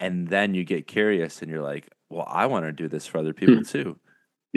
And 0.00 0.28
then 0.28 0.54
you 0.54 0.64
get 0.64 0.86
curious 0.86 1.42
and 1.42 1.50
you're 1.50 1.62
like, 1.62 1.90
well, 2.10 2.26
I 2.28 2.46
want 2.46 2.66
to 2.66 2.72
do 2.72 2.88
this 2.88 3.06
for 3.06 3.18
other 3.18 3.34
people 3.34 3.62
too. 3.62 3.98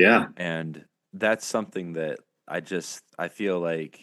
Yeah, 0.01 0.27
And 0.37 0.85
that's 1.13 1.45
something 1.45 1.93
that 1.93 2.19
I 2.47 2.59
just, 2.61 3.03
I 3.17 3.29
feel 3.29 3.59
like 3.59 3.99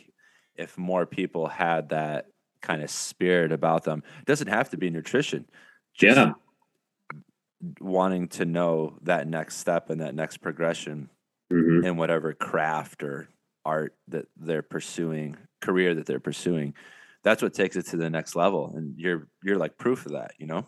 if 0.57 0.79
more 0.79 1.07
people 1.07 1.49
had 1.49 1.91
that 1.91 2.27
kind 2.63 2.83
of 2.83 2.91
spirit 2.91 3.53
about 3.53 3.85
them, 3.85 4.03
it 4.21 4.27
doesn't 4.27 4.49
have 4.49 4.71
to 4.71 4.77
be 4.79 4.91
nutrition. 4.91 5.47
just 5.95 6.17
yeah, 6.17 6.33
wanting 7.81 8.29
to 8.29 8.45
know 8.45 8.99
that 9.03 9.27
next 9.27 9.57
step 9.57 9.91
and 9.91 10.01
that 10.01 10.15
next 10.15 10.39
progression 10.39 11.09
Mhm. 11.53 11.87
in 11.87 11.97
whatever 11.97 12.33
craft 12.35 13.03
or 13.03 13.29
art 13.65 13.97
that 14.09 14.29
they're 14.37 14.63
pursuing, 14.63 15.37
career 15.61 15.95
that 15.95 16.07
they're 16.07 16.21
pursuing. 16.21 16.75
That's 17.23 17.43
what 17.43 17.55
takes 17.55 17.77
it 17.77 17.87
to 17.87 17.97
the 17.97 18.11
next 18.11 18.37
level. 18.37 18.75
And 18.77 18.99
you're 18.99 19.29
you're 19.43 19.59
like 19.59 19.79
proof 19.79 20.07
of 20.07 20.13
that, 20.13 20.33
you 20.39 20.47
know? 20.47 20.67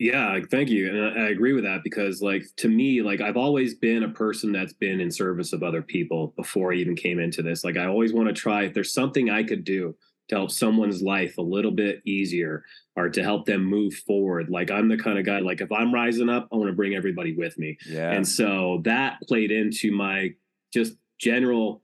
Yeah, 0.00 0.40
thank 0.50 0.70
you. 0.70 0.88
And 0.88 1.20
I, 1.20 1.26
I 1.26 1.28
agree 1.28 1.52
with 1.52 1.64
that 1.64 1.82
because, 1.84 2.22
like, 2.22 2.44
to 2.56 2.70
me, 2.70 3.02
like, 3.02 3.20
I've 3.20 3.36
always 3.36 3.74
been 3.74 4.02
a 4.02 4.08
person 4.08 4.50
that's 4.50 4.72
been 4.72 4.98
in 4.98 5.10
service 5.10 5.52
of 5.52 5.62
other 5.62 5.82
people 5.82 6.32
before 6.38 6.72
I 6.72 6.76
even 6.76 6.96
came 6.96 7.20
into 7.20 7.42
this. 7.42 7.64
Like, 7.64 7.76
I 7.76 7.84
always 7.84 8.14
want 8.14 8.28
to 8.28 8.32
try 8.32 8.64
if 8.64 8.72
there's 8.72 8.94
something 8.94 9.28
I 9.28 9.42
could 9.42 9.62
do 9.62 9.94
to 10.30 10.36
help 10.36 10.52
someone's 10.52 11.02
life 11.02 11.36
a 11.36 11.42
little 11.42 11.70
bit 11.70 12.00
easier 12.06 12.64
or 12.96 13.10
to 13.10 13.22
help 13.22 13.44
them 13.44 13.62
move 13.62 13.92
forward. 13.92 14.48
Like, 14.48 14.70
I'm 14.70 14.88
the 14.88 14.96
kind 14.96 15.18
of 15.18 15.26
guy, 15.26 15.40
like, 15.40 15.60
if 15.60 15.70
I'm 15.70 15.92
rising 15.92 16.30
up, 16.30 16.48
I 16.50 16.56
want 16.56 16.70
to 16.70 16.76
bring 16.76 16.94
everybody 16.94 17.36
with 17.36 17.58
me. 17.58 17.76
Yeah. 17.86 18.10
And 18.10 18.26
so 18.26 18.80
that 18.84 19.18
played 19.28 19.50
into 19.50 19.92
my 19.92 20.30
just 20.72 20.94
general 21.20 21.82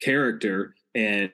character 0.00 0.76
and 0.94 1.32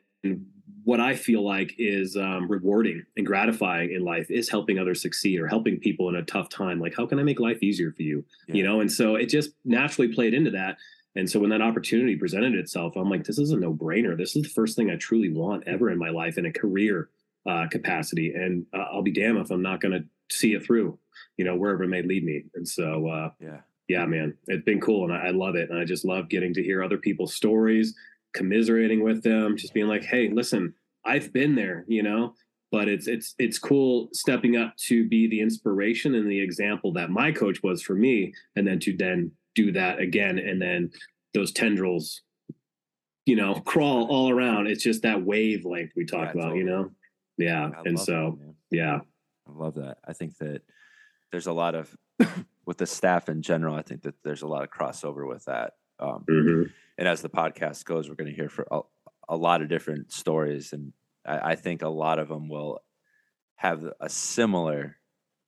what 0.84 1.00
I 1.00 1.14
feel 1.14 1.44
like 1.44 1.74
is 1.78 2.16
um, 2.16 2.48
rewarding 2.50 3.04
and 3.16 3.26
gratifying 3.26 3.92
in 3.92 4.04
life 4.04 4.30
is 4.30 4.48
helping 4.48 4.78
others 4.78 5.00
succeed 5.00 5.40
or 5.40 5.46
helping 5.46 5.78
people 5.78 6.08
in 6.08 6.16
a 6.16 6.24
tough 6.24 6.48
time. 6.48 6.80
Like, 6.80 6.94
how 6.96 7.06
can 7.06 7.18
I 7.18 7.22
make 7.22 7.40
life 7.40 7.62
easier 7.62 7.92
for 7.92 8.02
you? 8.02 8.24
You 8.48 8.64
know, 8.64 8.80
and 8.80 8.90
so 8.90 9.16
it 9.16 9.26
just 9.26 9.50
naturally 9.64 10.12
played 10.12 10.34
into 10.34 10.50
that. 10.52 10.76
And 11.14 11.28
so 11.28 11.38
when 11.40 11.50
that 11.50 11.60
opportunity 11.60 12.16
presented 12.16 12.54
itself, 12.54 12.96
I'm 12.96 13.10
like, 13.10 13.24
this 13.24 13.38
is 13.38 13.50
a 13.50 13.56
no 13.56 13.74
brainer. 13.74 14.16
This 14.16 14.34
is 14.34 14.42
the 14.42 14.48
first 14.48 14.76
thing 14.76 14.90
I 14.90 14.96
truly 14.96 15.30
want 15.32 15.68
ever 15.68 15.90
in 15.90 15.98
my 15.98 16.08
life 16.08 16.38
in 16.38 16.46
a 16.46 16.52
career 16.52 17.10
uh, 17.46 17.66
capacity. 17.70 18.32
And 18.32 18.64
uh, 18.72 18.86
I'll 18.92 19.02
be 19.02 19.12
damned 19.12 19.38
if 19.38 19.50
I'm 19.50 19.62
not 19.62 19.80
going 19.80 19.92
to 19.92 20.04
see 20.34 20.54
it 20.54 20.64
through, 20.64 20.98
you 21.36 21.44
know, 21.44 21.54
wherever 21.54 21.84
it 21.84 21.88
may 21.88 22.02
lead 22.02 22.24
me. 22.24 22.44
And 22.54 22.66
so, 22.66 23.08
uh, 23.08 23.30
yeah. 23.40 23.58
yeah, 23.88 24.06
man, 24.06 24.34
it's 24.46 24.64
been 24.64 24.80
cool, 24.80 25.04
and 25.04 25.12
I 25.12 25.30
love 25.30 25.54
it, 25.54 25.68
and 25.68 25.78
I 25.78 25.84
just 25.84 26.04
love 26.06 26.30
getting 26.30 26.54
to 26.54 26.62
hear 26.62 26.82
other 26.82 26.96
people's 26.96 27.34
stories, 27.34 27.94
commiserating 28.34 29.02
with 29.02 29.22
them, 29.22 29.56
just 29.56 29.74
being 29.74 29.88
like, 29.88 30.04
hey, 30.04 30.28
listen, 30.30 30.74
I've 31.04 31.32
been 31.32 31.54
there, 31.54 31.84
you 31.88 32.02
know. 32.02 32.34
But 32.70 32.88
it's 32.88 33.06
it's 33.06 33.34
it's 33.38 33.58
cool 33.58 34.08
stepping 34.14 34.56
up 34.56 34.74
to 34.88 35.06
be 35.06 35.26
the 35.28 35.40
inspiration 35.40 36.14
and 36.14 36.30
the 36.30 36.40
example 36.40 36.92
that 36.94 37.10
my 37.10 37.30
coach 37.30 37.62
was 37.62 37.82
for 37.82 37.94
me, 37.94 38.32
and 38.56 38.66
then 38.66 38.78
to 38.80 38.96
then 38.96 39.32
do 39.54 39.72
that 39.72 39.98
again, 40.00 40.38
and 40.38 40.60
then 40.60 40.90
those 41.34 41.52
tendrils, 41.52 42.22
you 43.26 43.36
know, 43.36 43.54
crawl 43.66 44.06
all 44.08 44.30
around. 44.30 44.68
It's 44.68 44.82
just 44.82 45.02
that 45.02 45.22
wavelength 45.22 45.92
we 45.94 46.06
talk 46.06 46.34
Yeah, 46.34 46.40
about, 46.40 46.56
you 46.56 46.64
know. 46.64 46.90
Yeah, 47.36 47.68
I 47.76 47.82
and 47.84 47.98
so 47.98 48.38
that, 48.40 48.54
yeah, 48.76 49.00
I 49.46 49.52
love 49.52 49.74
that. 49.74 49.98
I 50.06 50.14
think 50.14 50.38
that 50.38 50.62
there's 51.30 51.46
a 51.48 51.52
lot 51.52 51.74
of 51.74 51.94
with 52.66 52.78
the 52.78 52.86
staff 52.86 53.28
in 53.28 53.42
general. 53.42 53.74
I 53.74 53.82
think 53.82 54.02
that 54.02 54.14
there's 54.24 54.42
a 54.42 54.46
lot 54.46 54.62
of 54.62 54.70
crossover 54.70 55.28
with 55.28 55.44
that. 55.44 55.74
Um, 55.98 56.24
Mhm. 56.28 56.70
And 57.02 57.08
as 57.08 57.20
the 57.20 57.28
podcast 57.28 57.84
goes, 57.84 58.08
we're 58.08 58.14
going 58.14 58.30
to 58.30 58.36
hear 58.36 58.48
for 58.48 58.64
a, 58.70 58.78
a 59.28 59.36
lot 59.36 59.60
of 59.60 59.68
different 59.68 60.12
stories, 60.12 60.72
and 60.72 60.92
I, 61.26 61.50
I 61.50 61.54
think 61.56 61.82
a 61.82 61.88
lot 61.88 62.20
of 62.20 62.28
them 62.28 62.48
will 62.48 62.78
have 63.56 63.84
a 64.00 64.08
similar 64.08 64.98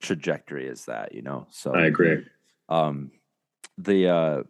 trajectory 0.03 0.69
as 0.69 0.87
that. 0.87 1.15
You 1.15 1.23
know, 1.23 1.47
so 1.53 1.73
I 1.73 1.87
agree. 1.87 2.27
um, 2.69 3.13
the 3.79 4.09
uh, 4.09 4.43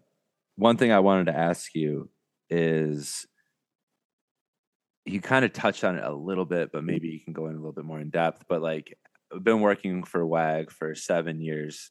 one 0.56 0.78
thing 0.78 0.92
I 0.92 1.00
wanted 1.00 1.26
to 1.26 1.36
ask 1.36 1.74
you 1.74 2.08
is 2.48 3.26
you 5.04 5.20
kind 5.20 5.44
of 5.44 5.52
touched 5.52 5.84
on 5.84 5.98
it 5.98 6.04
a 6.04 6.14
little 6.14 6.46
bit, 6.46 6.72
but 6.72 6.84
maybe 6.84 7.08
you 7.08 7.20
can 7.20 7.34
go 7.34 7.48
in 7.48 7.52
a 7.52 7.58
little 7.58 7.72
bit 7.72 7.84
more 7.84 8.00
in 8.00 8.08
depth. 8.08 8.44
But 8.48 8.62
like, 8.62 8.96
I've 9.30 9.44
been 9.44 9.60
working 9.60 10.04
for 10.04 10.24
WAG 10.24 10.70
for 10.70 10.94
seven 10.94 11.42
years. 11.42 11.90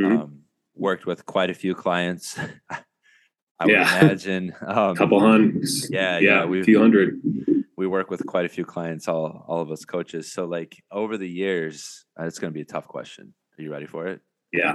Mhm. 0.00 0.18
Um, 0.18 0.44
worked 0.74 1.04
with 1.04 1.26
quite 1.26 1.50
a 1.50 1.54
few 1.54 1.74
clients. 1.74 2.38
I 3.58 3.64
would 3.66 3.72
Yeah. 3.72 4.00
imagine. 4.00 4.54
Um, 4.66 4.94
couple 4.96 5.20
hundreds. 5.20 5.88
yeah, 5.90 6.18
yeah, 6.18 6.28
yeah, 6.38 6.42
a 6.42 6.46
we've- 6.46 6.64
few 6.64 6.78
hundred. 6.78 7.20
we 7.76 7.86
work 7.86 8.10
with 8.10 8.24
quite 8.26 8.44
a 8.44 8.48
few 8.48 8.64
clients, 8.64 9.08
all 9.08 9.44
all 9.48 9.60
of 9.60 9.70
us 9.70 9.84
coaches. 9.84 10.32
So 10.32 10.44
like 10.46 10.82
over 10.90 11.16
the 11.16 11.28
years, 11.28 12.04
uh, 12.18 12.24
it's 12.24 12.38
going 12.38 12.52
to 12.52 12.54
be 12.54 12.62
a 12.62 12.64
tough 12.66 12.86
question. 12.88 13.34
Are 13.58 13.62
you 13.62 13.70
ready 13.72 13.86
for 13.86 14.06
it? 14.06 14.20
Yeah. 14.52 14.74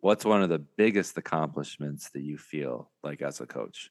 What's 0.00 0.24
one 0.24 0.42
of 0.42 0.48
the 0.48 0.58
biggest 0.58 1.16
accomplishments 1.18 2.10
that 2.14 2.22
you 2.22 2.38
feel 2.38 2.90
like 3.02 3.20
as 3.22 3.40
a 3.40 3.46
coach? 3.46 3.90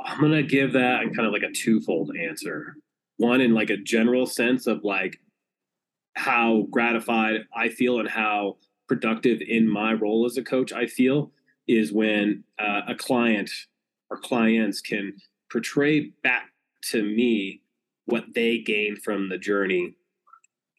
I'm 0.00 0.20
gonna 0.20 0.42
give 0.42 0.72
that 0.74 1.00
kind 1.14 1.26
of 1.26 1.32
like 1.32 1.42
a 1.42 1.50
twofold 1.52 2.14
answer. 2.16 2.76
One 3.16 3.40
in 3.40 3.54
like 3.54 3.70
a 3.70 3.76
general 3.76 4.26
sense 4.26 4.66
of 4.66 4.84
like 4.84 5.16
how 6.14 6.66
gratified 6.70 7.42
I 7.54 7.68
feel 7.68 8.00
and 8.00 8.08
how 8.08 8.56
productive 8.88 9.40
in 9.40 9.68
my 9.68 9.92
role 9.92 10.26
as 10.26 10.36
a 10.36 10.42
coach 10.42 10.72
I 10.72 10.86
feel 10.86 11.30
is 11.66 11.92
when 11.92 12.44
uh, 12.58 12.82
a 12.88 12.94
client 12.94 13.50
or 14.10 14.18
clients 14.18 14.80
can 14.80 15.14
portray 15.50 16.10
back 16.22 16.50
to 16.90 17.02
me 17.02 17.62
what 18.06 18.24
they 18.34 18.58
gained 18.58 19.02
from 19.02 19.28
the 19.28 19.38
journey 19.38 19.94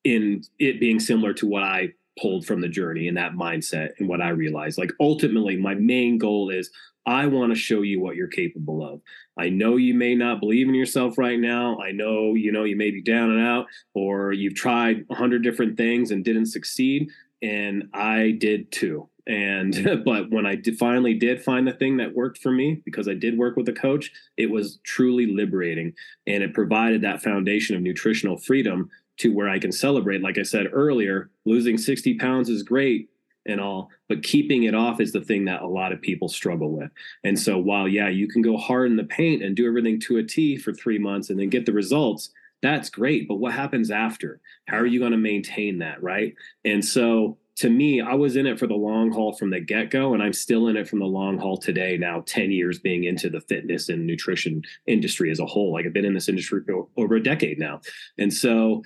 in 0.03 0.43
it 0.59 0.79
being 0.79 0.99
similar 0.99 1.33
to 1.33 1.47
what 1.47 1.63
I 1.63 1.93
pulled 2.21 2.45
from 2.45 2.61
the 2.61 2.69
journey 2.69 3.07
and 3.07 3.17
that 3.17 3.33
mindset 3.33 3.89
and 3.99 4.07
what 4.07 4.21
I 4.21 4.29
realized. 4.29 4.77
Like 4.77 4.91
ultimately, 4.99 5.57
my 5.57 5.73
main 5.73 6.17
goal 6.17 6.49
is 6.49 6.69
I 7.07 7.27
want 7.27 7.53
to 7.53 7.59
show 7.59 7.81
you 7.81 7.99
what 7.99 8.15
you're 8.15 8.27
capable 8.27 8.83
of. 8.85 9.01
I 9.37 9.49
know 9.49 9.75
you 9.75 9.93
may 9.93 10.15
not 10.15 10.39
believe 10.39 10.67
in 10.67 10.73
yourself 10.73 11.17
right 11.17 11.39
now. 11.39 11.77
I 11.79 11.91
know, 11.91 12.33
you 12.33 12.51
know, 12.51 12.63
you 12.63 12.75
may 12.75 12.89
be 12.89 13.01
down 13.01 13.31
and 13.31 13.45
out 13.45 13.67
or 13.93 14.31
you've 14.31 14.55
tried 14.55 15.05
a 15.09 15.15
hundred 15.15 15.43
different 15.43 15.77
things 15.77 16.11
and 16.11 16.23
didn't 16.23 16.47
succeed. 16.47 17.09
And 17.41 17.89
I 17.93 18.31
did 18.31 18.71
too. 18.71 19.09
And, 19.27 20.03
but 20.05 20.29
when 20.31 20.45
I 20.45 20.55
did, 20.55 20.77
finally 20.77 21.13
did 21.13 21.43
find 21.43 21.67
the 21.67 21.73
thing 21.73 21.97
that 21.97 22.15
worked 22.15 22.39
for 22.39 22.51
me, 22.51 22.81
because 22.85 23.07
I 23.07 23.13
did 23.13 23.37
work 23.37 23.55
with 23.55 23.69
a 23.69 23.73
coach, 23.73 24.11
it 24.37 24.49
was 24.49 24.79
truly 24.83 25.27
liberating. 25.27 25.93
And 26.27 26.43
it 26.43 26.53
provided 26.53 27.01
that 27.01 27.21
foundation 27.21 27.75
of 27.75 27.81
nutritional 27.81 28.37
freedom 28.37 28.89
to 29.17 29.33
where 29.33 29.49
I 29.49 29.59
can 29.59 29.71
celebrate. 29.71 30.21
Like 30.21 30.37
I 30.37 30.43
said 30.43 30.67
earlier, 30.71 31.29
losing 31.45 31.77
60 31.77 32.17
pounds 32.17 32.49
is 32.49 32.63
great 32.63 33.09
and 33.45 33.61
all, 33.61 33.89
but 34.09 34.23
keeping 34.23 34.63
it 34.63 34.73
off 34.73 34.99
is 34.99 35.11
the 35.11 35.21
thing 35.21 35.45
that 35.45 35.61
a 35.61 35.67
lot 35.67 35.91
of 35.91 36.01
people 36.01 36.27
struggle 36.27 36.71
with. 36.71 36.89
And 37.23 37.37
so 37.37 37.57
while, 37.57 37.87
yeah, 37.87 38.09
you 38.09 38.27
can 38.27 38.41
go 38.41 38.57
hard 38.57 38.89
in 38.89 38.97
the 38.97 39.03
paint 39.03 39.43
and 39.43 39.55
do 39.55 39.67
everything 39.67 39.99
to 40.01 40.17
a 40.17 40.23
T 40.23 40.57
for 40.57 40.73
three 40.73 40.97
months 40.97 41.29
and 41.29 41.39
then 41.39 41.49
get 41.49 41.65
the 41.65 41.71
results, 41.71 42.31
that's 42.65 42.89
great. 42.89 43.27
But 43.27 43.35
what 43.35 43.53
happens 43.53 43.91
after? 43.91 44.41
How 44.67 44.77
are 44.77 44.85
you 44.85 44.99
going 44.99 45.11
to 45.11 45.17
maintain 45.17 45.79
that? 45.79 46.01
Right. 46.01 46.33
And 46.63 46.83
so 46.83 47.37
to 47.57 47.69
me, 47.69 48.01
I 48.01 48.13
was 48.15 48.35
in 48.35 48.47
it 48.47 48.59
for 48.59 48.67
the 48.67 48.75
long 48.75 49.11
haul 49.11 49.33
from 49.33 49.49
the 49.49 49.61
get 49.61 49.89
go, 49.89 50.13
and 50.13 50.21
I'm 50.21 50.33
still 50.33 50.67
in 50.67 50.75
it 50.75 50.89
from 50.89 50.99
the 50.99 51.05
long 51.05 51.37
haul 51.37 51.57
today. 51.57 51.97
Now, 51.97 52.21
10 52.25 52.51
years 52.51 52.79
being 52.79 53.05
into 53.05 53.29
the 53.29 53.39
fitness 53.39 53.87
and 53.87 54.05
nutrition 54.05 54.63
industry 54.87 55.31
as 55.31 55.39
a 55.39 55.45
whole. 55.45 55.71
Like 55.71 55.85
I've 55.85 55.93
been 55.93 56.05
in 56.05 56.13
this 56.13 56.27
industry 56.27 56.61
for 56.65 56.87
over 56.97 57.15
a 57.15 57.23
decade 57.23 57.59
now. 57.59 57.81
And 58.17 58.33
so, 58.33 58.83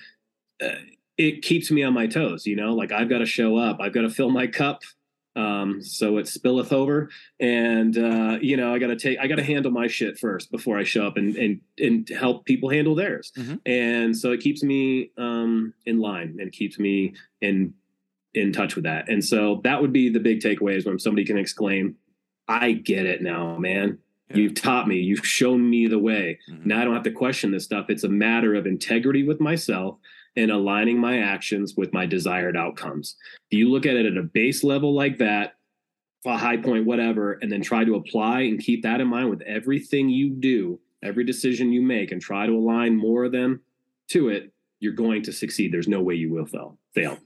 uh, 0.64 0.76
it 1.18 1.42
keeps 1.42 1.70
me 1.70 1.84
on 1.84 1.94
my 1.94 2.08
toes, 2.08 2.46
you 2.46 2.56
know, 2.56 2.74
like 2.74 2.94
I've 2.94 3.10
got 3.10 3.18
to 3.18 3.26
show 3.26 3.58
up, 3.58 3.80
I've 3.82 3.94
got 3.94 4.02
to 4.02 4.10
fill 4.10 4.30
my 4.30 4.48
cup 4.48 4.84
um 5.40 5.82
so 5.82 6.18
it 6.18 6.26
spilleth 6.26 6.72
over 6.74 7.10
and 7.40 7.98
uh 7.98 8.38
you 8.42 8.56
know 8.58 8.74
i 8.74 8.80
gotta 8.80 8.96
take 8.96 9.18
i 9.20 9.28
gotta 9.28 9.44
handle 9.44 9.72
my 9.72 9.88
shit 9.88 10.18
first 10.18 10.52
before 10.52 10.78
i 10.78 10.84
show 10.84 11.06
up 11.08 11.18
and 11.18 11.36
and 11.38 11.62
and 11.78 12.10
help 12.10 12.46
people 12.46 12.70
handle 12.70 12.96
theirs 12.96 13.32
Mhm. 13.38 13.60
and 13.66 14.18
so 14.18 14.32
it 14.32 14.40
keeps 14.42 14.62
me 14.64 15.12
um 15.18 15.74
in 15.86 16.00
line 16.00 16.38
and 16.40 16.52
keeps 16.52 16.78
me 16.80 17.14
in 17.42 17.74
in 18.34 18.52
touch 18.52 18.76
with 18.76 18.84
that 18.84 19.10
and 19.10 19.24
so 19.24 19.62
that 19.64 19.82
would 19.82 19.94
be 19.94 20.10
the 20.10 20.20
big 20.20 20.40
takeaway 20.42 20.76
is 20.76 20.86
when 20.86 21.00
somebody 21.00 21.26
can 21.26 21.38
exclaim 21.38 21.96
i 22.48 22.72
get 22.72 23.06
it 23.06 23.22
now 23.22 23.58
man 23.58 23.98
Yeah. 24.30 24.38
you've 24.38 24.54
taught 24.56 24.88
me 24.88 24.98
you've 24.98 25.26
shown 25.26 25.68
me 25.70 25.88
the 25.88 25.98
way 26.10 26.38
Mhm. 26.52 26.66
now 26.66 26.82
I 26.82 26.84
don't 26.86 26.94
have 26.94 27.04
to 27.12 27.12
question 27.24 27.50
this 27.52 27.64
stuff. 27.64 27.90
It's 27.90 28.04
a 28.04 28.10
matter 28.28 28.54
of 28.54 28.68
integrity 28.68 29.24
with 29.24 29.40
myself 29.40 29.98
and 30.36 30.52
aligning 30.52 30.98
my 30.98 31.20
actions 31.20 31.76
with 31.76 31.94
my 31.94 32.06
desired 32.06 32.56
outcomes. 32.56 33.16
If 33.52 33.58
you 33.58 33.70
look 33.70 33.86
at 33.86 33.96
it 33.96 34.06
at 34.06 34.18
a 34.18 34.24
base 34.24 34.64
level 34.64 34.94
like 34.94 35.18
that, 35.18 35.56
a 36.26 36.38
high 36.38 36.58
point, 36.58 36.86
whatever, 36.86 37.34
and 37.34 37.52
then 37.52 37.62
try 37.62 37.84
to 37.84 37.96
apply 37.96 38.42
and 38.42 38.60
keep 38.60 38.84
that 38.84 39.02
in 39.02 39.08
mind 39.08 39.30
with 39.30 39.42
everything 39.42 40.10
you 40.10 40.30
do, 40.30 40.80
every 41.04 41.24
decision 41.24 41.72
you 41.72 41.82
make, 41.82 42.12
and 42.12 42.22
try 42.22 42.46
to 42.46 42.54
align 42.54 42.96
more 42.96 43.26
of 43.26 43.32
them 43.32 43.62
to 44.10 44.30
it, 44.30 44.52
you're 44.80 44.94
going 44.94 45.24
to 45.24 45.32
succeed. 45.32 45.74
There's 45.74 45.88
no 45.88 46.02
way 46.02 46.16
you 46.16 46.32
will 46.32 46.46
fail. 46.46 46.78
Fail. 46.94 47.18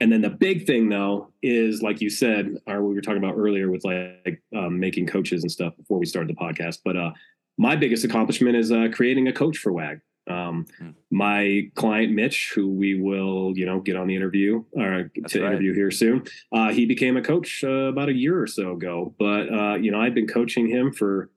And 0.00 0.12
then 0.12 0.20
the 0.20 0.30
big 0.30 0.66
thing, 0.66 0.88
though, 0.88 1.32
is 1.42 1.80
like 1.80 2.00
you 2.00 2.10
said, 2.10 2.56
or 2.66 2.82
we 2.82 2.94
were 2.94 3.00
talking 3.00 3.22
about 3.22 3.36
earlier 3.36 3.70
with 3.70 3.84
like 3.84 4.42
um, 4.54 4.78
making 4.78 5.06
coaches 5.06 5.42
and 5.42 5.50
stuff 5.50 5.76
before 5.76 5.98
we 5.98 6.06
started 6.06 6.28
the 6.28 6.40
podcast. 6.40 6.80
But 6.84 6.96
uh, 6.96 7.12
my 7.56 7.76
biggest 7.76 8.04
accomplishment 8.04 8.56
is 8.56 8.72
uh, 8.72 8.88
creating 8.92 9.28
a 9.28 9.32
coach 9.32 9.58
for 9.58 9.72
WAG. 9.72 10.00
Um, 10.26 10.66
Hmm. 10.78 10.90
My 11.10 11.70
client 11.74 12.12
Mitch, 12.12 12.52
who 12.54 12.70
we 12.70 13.00
will, 13.00 13.52
you 13.56 13.66
know, 13.66 13.80
get 13.80 13.96
on 13.96 14.06
the 14.06 14.16
interview 14.16 14.64
or 14.72 15.10
That's 15.16 15.32
to 15.34 15.42
right. 15.42 15.52
interview 15.52 15.74
here 15.74 15.90
soon, 15.90 16.24
uh, 16.52 16.72
he 16.72 16.86
became 16.86 17.16
a 17.16 17.22
coach 17.22 17.62
uh, 17.62 17.88
about 17.88 18.08
a 18.08 18.14
year 18.14 18.40
or 18.40 18.46
so 18.46 18.72
ago. 18.72 19.14
But 19.18 19.52
uh, 19.52 19.74
you 19.74 19.90
know, 19.90 20.00
I've 20.00 20.14
been 20.14 20.26
coaching 20.26 20.68
him 20.68 20.92
for 20.92 21.30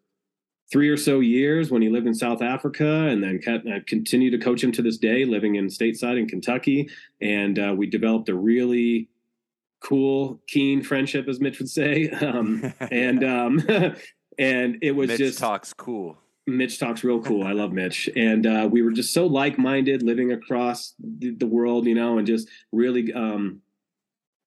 three 0.71 0.89
or 0.89 0.97
so 0.97 1.19
years 1.21 1.71
when 1.71 1.81
he 1.81 1.89
lived 1.89 2.07
in 2.07 2.13
South 2.13 2.41
Africa, 2.41 3.07
and 3.07 3.23
then 3.23 3.39
continue 3.87 4.29
to 4.31 4.37
coach 4.37 4.63
him 4.63 4.71
to 4.73 4.81
this 4.81 4.97
day, 4.97 5.25
living 5.25 5.55
in 5.55 5.67
stateside 5.67 6.19
in 6.19 6.27
Kentucky. 6.27 6.89
And 7.21 7.57
uh, 7.57 7.73
we 7.75 7.87
developed 7.87 8.29
a 8.29 8.35
really 8.35 9.09
cool, 9.81 10.41
keen 10.47 10.81
friendship, 10.81 11.27
as 11.27 11.39
Mitch 11.39 11.59
would 11.59 11.69
say. 11.69 12.09
Um, 12.21 12.73
and 12.91 13.23
um, 13.23 13.63
and 14.39 14.77
it 14.81 14.91
was 14.91 15.09
Mitch 15.09 15.19
just 15.19 15.39
talks 15.39 15.73
cool. 15.73 16.17
Mitch 16.47 16.79
talks 16.79 17.03
real 17.03 17.19
cool. 17.21 17.43
I 17.43 17.51
love 17.51 17.73
Mitch, 17.73 18.09
and 18.15 18.47
uh, 18.47 18.67
we 18.71 18.81
were 18.81 18.91
just 18.91 19.13
so 19.13 19.27
like-minded, 19.27 20.01
living 20.01 20.31
across 20.31 20.93
the, 20.97 21.31
the 21.31 21.45
world, 21.45 21.85
you 21.85 21.93
know, 21.93 22.17
and 22.17 22.25
just 22.25 22.47
really 22.71 23.11
um, 23.13 23.61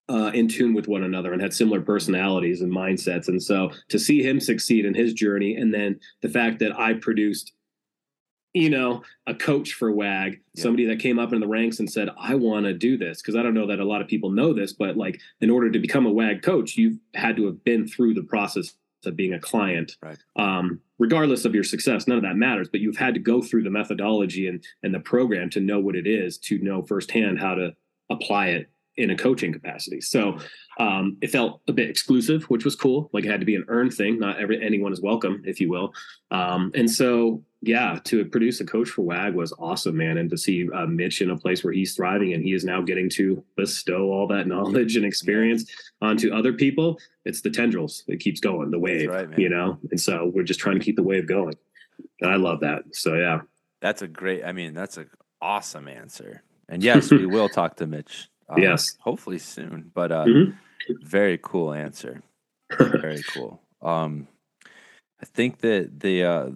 uh, 0.08 0.30
in 0.32 0.48
tune 0.48 0.72
with 0.72 0.88
one 0.88 1.02
another, 1.04 1.34
and 1.34 1.42
had 1.42 1.52
similar 1.52 1.82
personalities 1.82 2.62
and 2.62 2.72
mindsets. 2.72 3.28
And 3.28 3.40
so 3.42 3.70
to 3.90 3.98
see 3.98 4.22
him 4.22 4.40
succeed 4.40 4.86
in 4.86 4.94
his 4.94 5.12
journey, 5.12 5.56
and 5.56 5.74
then 5.74 6.00
the 6.22 6.30
fact 6.30 6.58
that 6.60 6.76
I 6.78 6.94
produced, 6.94 7.52
you 8.54 8.70
know, 8.70 9.02
a 9.26 9.34
coach 9.34 9.74
for 9.74 9.92
WAG, 9.92 10.40
Yeah. 10.54 10.62
somebody 10.62 10.86
that 10.86 11.00
came 11.00 11.18
up 11.18 11.34
in 11.34 11.40
the 11.40 11.46
ranks 11.46 11.80
and 11.80 11.90
said, 11.90 12.08
"I 12.18 12.34
want 12.34 12.64
to 12.64 12.72
do 12.72 12.96
this," 12.96 13.20
because 13.20 13.36
I 13.36 13.42
don't 13.42 13.54
know 13.54 13.66
that 13.66 13.78
a 13.78 13.84
lot 13.84 14.00
of 14.00 14.08
people 14.08 14.30
know 14.30 14.54
this, 14.54 14.72
but 14.72 14.96
like 14.96 15.20
in 15.42 15.50
order 15.50 15.70
to 15.70 15.78
become 15.78 16.06
a 16.06 16.12
WAG 16.12 16.40
coach, 16.40 16.78
you've 16.78 16.98
had 17.14 17.36
to 17.36 17.44
have 17.44 17.62
been 17.62 17.86
through 17.86 18.14
the 18.14 18.22
process 18.22 18.74
of 19.06 19.16
being 19.16 19.34
a 19.34 19.40
client 19.40 19.96
Right. 20.02 20.18
um, 20.36 20.80
regardless 20.98 21.44
of 21.44 21.54
your 21.54 21.64
success, 21.64 22.06
none 22.06 22.18
of 22.18 22.22
that 22.24 22.36
matters. 22.36 22.68
But 22.68 22.80
you've 22.80 22.96
had 22.96 23.14
to 23.14 23.20
go 23.20 23.42
through 23.42 23.62
the 23.62 23.70
methodology 23.70 24.46
and 24.46 24.62
and 24.82 24.94
the 24.94 25.00
program 25.00 25.50
to 25.50 25.60
know 25.60 25.80
what 25.80 25.96
it 25.96 26.06
is, 26.06 26.38
to 26.38 26.58
know 26.58 26.82
firsthand 26.82 27.38
how 27.38 27.54
to 27.54 27.74
apply 28.10 28.48
it 28.48 28.70
in 28.96 29.10
a 29.10 29.16
coaching 29.16 29.52
capacity. 29.52 30.00
So 30.00 30.36
um, 30.78 31.16
it 31.22 31.30
felt 31.30 31.62
a 31.68 31.72
bit 31.72 31.88
exclusive, 31.88 32.42
which 32.44 32.64
was 32.64 32.74
cool. 32.76 33.08
Like 33.12 33.24
it 33.24 33.30
had 33.30 33.40
to 33.40 33.46
be 33.46 33.54
an 33.54 33.64
earned 33.68 33.94
thing. 33.94 34.18
Not 34.18 34.38
every 34.38 34.62
anyone 34.62 34.92
is 34.92 35.00
welcome, 35.00 35.42
if 35.46 35.60
you 35.60 35.70
will. 35.70 35.94
Um, 36.30 36.70
and 36.74 36.90
so 36.90 37.42
yeah, 37.62 37.98
to 38.04 38.24
produce 38.24 38.60
a 38.60 38.64
coach 38.64 38.88
for 38.88 39.02
WAG 39.02 39.34
was 39.34 39.52
awesome, 39.58 39.96
man. 39.96 40.16
And 40.18 40.30
to 40.30 40.38
see 40.38 40.68
uh, 40.70 40.86
Mitch 40.86 41.20
in 41.20 41.30
a 41.30 41.36
place 41.36 41.62
where 41.62 41.72
he's 41.72 41.94
thriving 41.94 42.32
and 42.32 42.42
he 42.42 42.54
is 42.54 42.64
now 42.64 42.80
getting 42.80 43.08
to 43.10 43.44
bestow 43.56 44.10
all 44.10 44.26
that 44.28 44.46
knowledge 44.46 44.96
and 44.96 45.04
experience 45.04 45.70
onto 46.00 46.32
other 46.32 46.52
people, 46.54 46.98
it's 47.26 47.42
the 47.42 47.50
tendrils 47.50 48.02
that 48.08 48.18
keeps 48.20 48.40
going, 48.40 48.70
the 48.70 48.78
wave, 48.78 49.10
right, 49.10 49.38
you 49.38 49.48
know? 49.50 49.78
And 49.90 50.00
so 50.00 50.30
we're 50.34 50.42
just 50.42 50.60
trying 50.60 50.78
to 50.78 50.84
keep 50.84 50.96
the 50.96 51.02
wave 51.02 51.26
going. 51.28 51.54
And 52.22 52.30
I 52.30 52.36
love 52.36 52.60
that. 52.60 52.82
So, 52.92 53.14
yeah. 53.14 53.40
That's 53.82 54.00
a 54.02 54.08
great. 54.08 54.42
I 54.44 54.52
mean, 54.52 54.72
that's 54.72 54.96
an 54.96 55.10
awesome 55.42 55.86
answer. 55.88 56.42
And 56.68 56.82
yes, 56.82 57.10
we 57.10 57.26
will 57.26 57.48
talk 57.60 57.76
to 57.76 57.86
Mitch. 57.86 58.28
uh, 58.48 58.54
Yes. 58.58 58.96
hopefully 59.00 59.38
soon. 59.38 59.90
But 59.94 60.10
uh, 60.12 60.24
Mhm. 60.24 60.54
very 61.02 61.38
cool 61.42 61.72
answer. 61.74 62.22
Very 62.78 63.22
cool. 63.28 63.60
Um, 63.82 64.28
I 65.20 65.24
think 65.26 65.58
that 65.58 65.98
the 66.00 66.22
uh, 66.24 66.50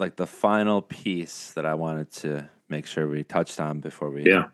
like 0.00 0.16
the 0.16 0.26
final 0.26 0.82
piece 0.82 1.52
that 1.52 1.66
I 1.66 1.74
wanted 1.74 2.10
to 2.12 2.48
make 2.68 2.86
sure 2.86 3.08
we 3.08 3.22
touched 3.24 3.60
on 3.60 3.80
before 3.80 4.10
we 4.10 4.24
Yeah. 4.24 4.48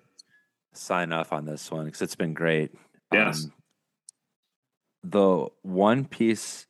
sign 0.72 1.12
off 1.12 1.32
on 1.32 1.44
this 1.44 1.70
one 1.70 1.87
because 1.87 2.02
it's 2.02 2.16
been 2.16 2.35
great. 2.35 2.72
Yes. 3.12 3.44
Um, 3.44 3.52
the 5.04 5.46
one 5.62 6.04
piece 6.04 6.66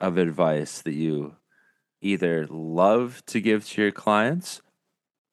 of 0.00 0.16
advice 0.16 0.80
that 0.82 0.94
you 0.94 1.36
either 2.00 2.46
love 2.48 3.22
to 3.26 3.40
give 3.40 3.66
to 3.66 3.82
your 3.82 3.90
clients 3.90 4.62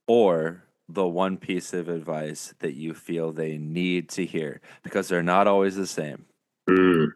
or 0.07 0.63
the 0.89 1.07
one 1.07 1.37
piece 1.37 1.73
of 1.73 1.87
advice 1.87 2.53
that 2.59 2.73
you 2.73 2.93
feel 2.93 3.31
they 3.31 3.57
need 3.57 4.09
to 4.09 4.25
hear 4.25 4.61
because 4.83 5.07
they're 5.07 5.23
not 5.23 5.47
always 5.47 5.75
the 5.75 5.87
same. 5.87 6.25
Mm, 6.69 7.11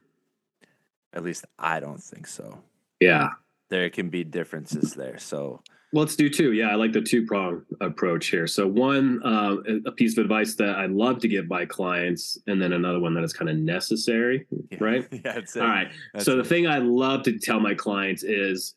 At 1.13 1.23
least 1.23 1.45
I 1.57 1.79
don't 1.79 2.01
think 2.01 2.27
so. 2.27 2.63
yeah. 2.99 3.29
There 3.69 3.89
can 3.89 4.09
be 4.09 4.23
differences 4.23 4.93
there. 4.93 5.17
So, 5.19 5.61
Let's 5.91 6.15
do 6.15 6.29
two. 6.29 6.53
Yeah, 6.53 6.67
I 6.67 6.75
like 6.75 6.93
the 6.93 7.01
two 7.01 7.25
prong 7.25 7.63
approach 7.81 8.27
here. 8.27 8.45
So, 8.45 8.67
one, 8.67 9.21
uh, 9.23 9.55
a 9.87 9.91
piece 9.91 10.17
of 10.17 10.23
advice 10.23 10.53
that 10.55 10.75
I 10.75 10.85
love 10.85 11.19
to 11.21 11.27
give 11.27 11.47
my 11.47 11.65
clients, 11.65 12.37
and 12.45 12.61
then 12.61 12.73
another 12.73 12.99
one 12.99 13.15
that 13.15 13.23
is 13.23 13.33
kind 13.33 13.49
of 13.49 13.57
necessary. 13.57 14.45
yeah. 14.69 14.77
Right. 14.79 15.07
yeah, 15.11 15.19
that's 15.23 15.55
it. 15.55 15.63
All 15.63 15.67
right. 15.67 15.91
That's 16.13 16.25
so, 16.25 16.35
the 16.37 16.43
thing 16.43 16.67
I 16.67 16.77
love 16.77 17.23
to 17.23 17.39
tell 17.39 17.59
my 17.59 17.73
clients 17.73 18.23
is, 18.23 18.75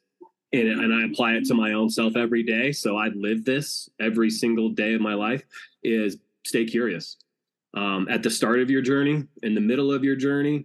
and, 0.54 0.68
and 0.68 0.94
I 0.94 1.04
apply 1.04 1.32
it 1.32 1.44
to 1.46 1.54
my 1.54 1.74
own 1.74 1.90
self 1.90 2.16
every 2.16 2.44
day. 2.44 2.72
So, 2.72 2.96
I 2.96 3.08
live 3.08 3.44
this 3.44 3.90
every 4.00 4.30
single 4.30 4.70
day 4.70 4.94
of 4.94 5.02
my 5.02 5.14
life 5.14 5.42
is 5.82 6.16
stay 6.44 6.64
curious. 6.64 7.18
Um, 7.74 8.06
at 8.08 8.22
the 8.22 8.30
start 8.30 8.60
of 8.60 8.70
your 8.70 8.82
journey, 8.82 9.24
in 9.42 9.54
the 9.54 9.60
middle 9.60 9.92
of 9.92 10.02
your 10.02 10.16
journey, 10.16 10.64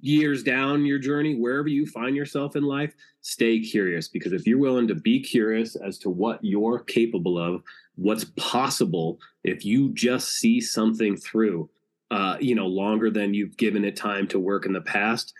years 0.00 0.42
down 0.42 0.86
your 0.86 0.98
journey, 0.98 1.34
wherever 1.34 1.68
you 1.68 1.86
find 1.86 2.14
yourself 2.14 2.56
in 2.56 2.62
life, 2.62 2.94
stay 3.22 3.60
curious 3.60 4.08
because 4.08 4.32
if 4.32 4.46
you're 4.46 4.58
willing 4.58 4.88
to 4.88 4.94
be 4.94 5.20
curious 5.20 5.76
as 5.76 5.98
to 5.98 6.10
what 6.10 6.38
you're 6.42 6.80
capable 6.80 7.38
of, 7.38 7.62
what's 7.96 8.24
possible, 8.36 9.18
if 9.44 9.64
you 9.64 9.92
just 9.92 10.36
see 10.36 10.60
something 10.60 11.16
through, 11.16 11.68
uh, 12.10 12.36
you 12.40 12.54
know, 12.54 12.66
longer 12.66 13.10
than 13.10 13.34
you've 13.34 13.56
given 13.56 13.84
it 13.84 13.96
time 13.96 14.26
to 14.28 14.38
work 14.38 14.66
in 14.66 14.72
the 14.72 14.80
past, 14.80 15.32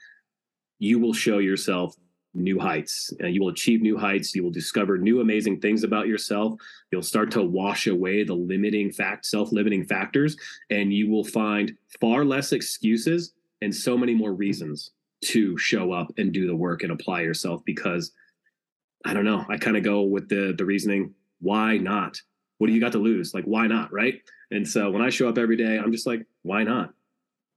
you 0.79 0.99
will 0.99 1.15
show 1.15 1.39
yourself 1.39 1.95
new 2.33 2.59
heights. 2.59 3.13
Uh, 3.23 3.27
you 3.27 3.41
will 3.41 3.49
achieve 3.49 3.83
new 3.83 3.99
heights. 3.99 4.35
You 4.35 4.45
will 4.45 4.53
discover 4.53 4.97
new 4.99 5.21
amazing 5.21 5.61
things 5.61 5.83
about 5.83 6.07
yourself. 6.07 6.55
You'll 6.93 7.03
start 7.03 7.31
to 7.33 7.43
wash 7.43 7.87
away 7.87 8.23
the 8.23 8.35
limiting 8.35 8.93
fact, 8.93 9.27
self-limiting 9.27 9.87
factors, 9.87 10.37
and 10.71 10.93
you 10.93 11.11
will 11.11 11.25
find 11.25 11.77
far 12.01 12.25
less 12.25 12.53
excuses 12.53 13.33
and 13.62 13.75
so 13.75 13.96
many 13.96 14.14
more 14.14 14.33
reasons 14.33 14.92
to 15.23 15.57
show 15.59 15.92
up 15.92 16.12
and 16.16 16.33
do 16.33 16.46
the 16.46 16.57
work 16.57 16.83
and 16.83 16.92
apply 16.92 17.20
yourself 17.20 17.62
because 17.64 18.12
I 19.05 19.14
don't 19.14 19.25
know. 19.25 19.44
I 19.49 19.57
kind 19.57 19.77
of 19.77 19.83
go 19.83 20.03
with 20.03 20.29
the 20.29 20.55
the 20.57 20.64
reasoning, 20.64 21.14
why 21.40 21.77
not? 21.77 22.20
What 22.59 22.66
do 22.66 22.73
you 22.73 22.81
got 22.81 22.92
to 22.92 22.99
lose? 22.99 23.33
Like, 23.33 23.44
why 23.44 23.66
not? 23.66 23.92
Right. 23.92 24.20
And 24.51 24.66
so 24.66 24.90
when 24.90 25.03
I 25.03 25.11
show 25.11 25.29
up 25.29 25.38
every 25.38 25.57
day, 25.57 25.79
I'm 25.79 25.92
just 25.92 26.07
like, 26.07 26.27
why 26.42 26.64
not? 26.64 26.92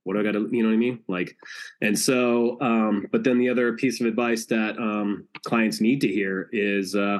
What 0.03 0.13
do 0.13 0.19
I 0.19 0.23
got 0.23 0.33
to, 0.33 0.49
you 0.51 0.63
know 0.63 0.69
what 0.69 0.75
I 0.75 0.77
mean? 0.77 0.99
Like, 1.07 1.35
and 1.81 1.97
so, 1.97 2.59
um, 2.61 3.07
but 3.11 3.23
then 3.23 3.37
the 3.37 3.49
other 3.49 3.73
piece 3.73 4.01
of 4.01 4.07
advice 4.07 4.45
that 4.47 4.77
um, 4.77 5.25
clients 5.45 5.81
need 5.81 6.01
to 6.01 6.07
hear 6.07 6.49
is 6.51 6.95
uh, 6.95 7.19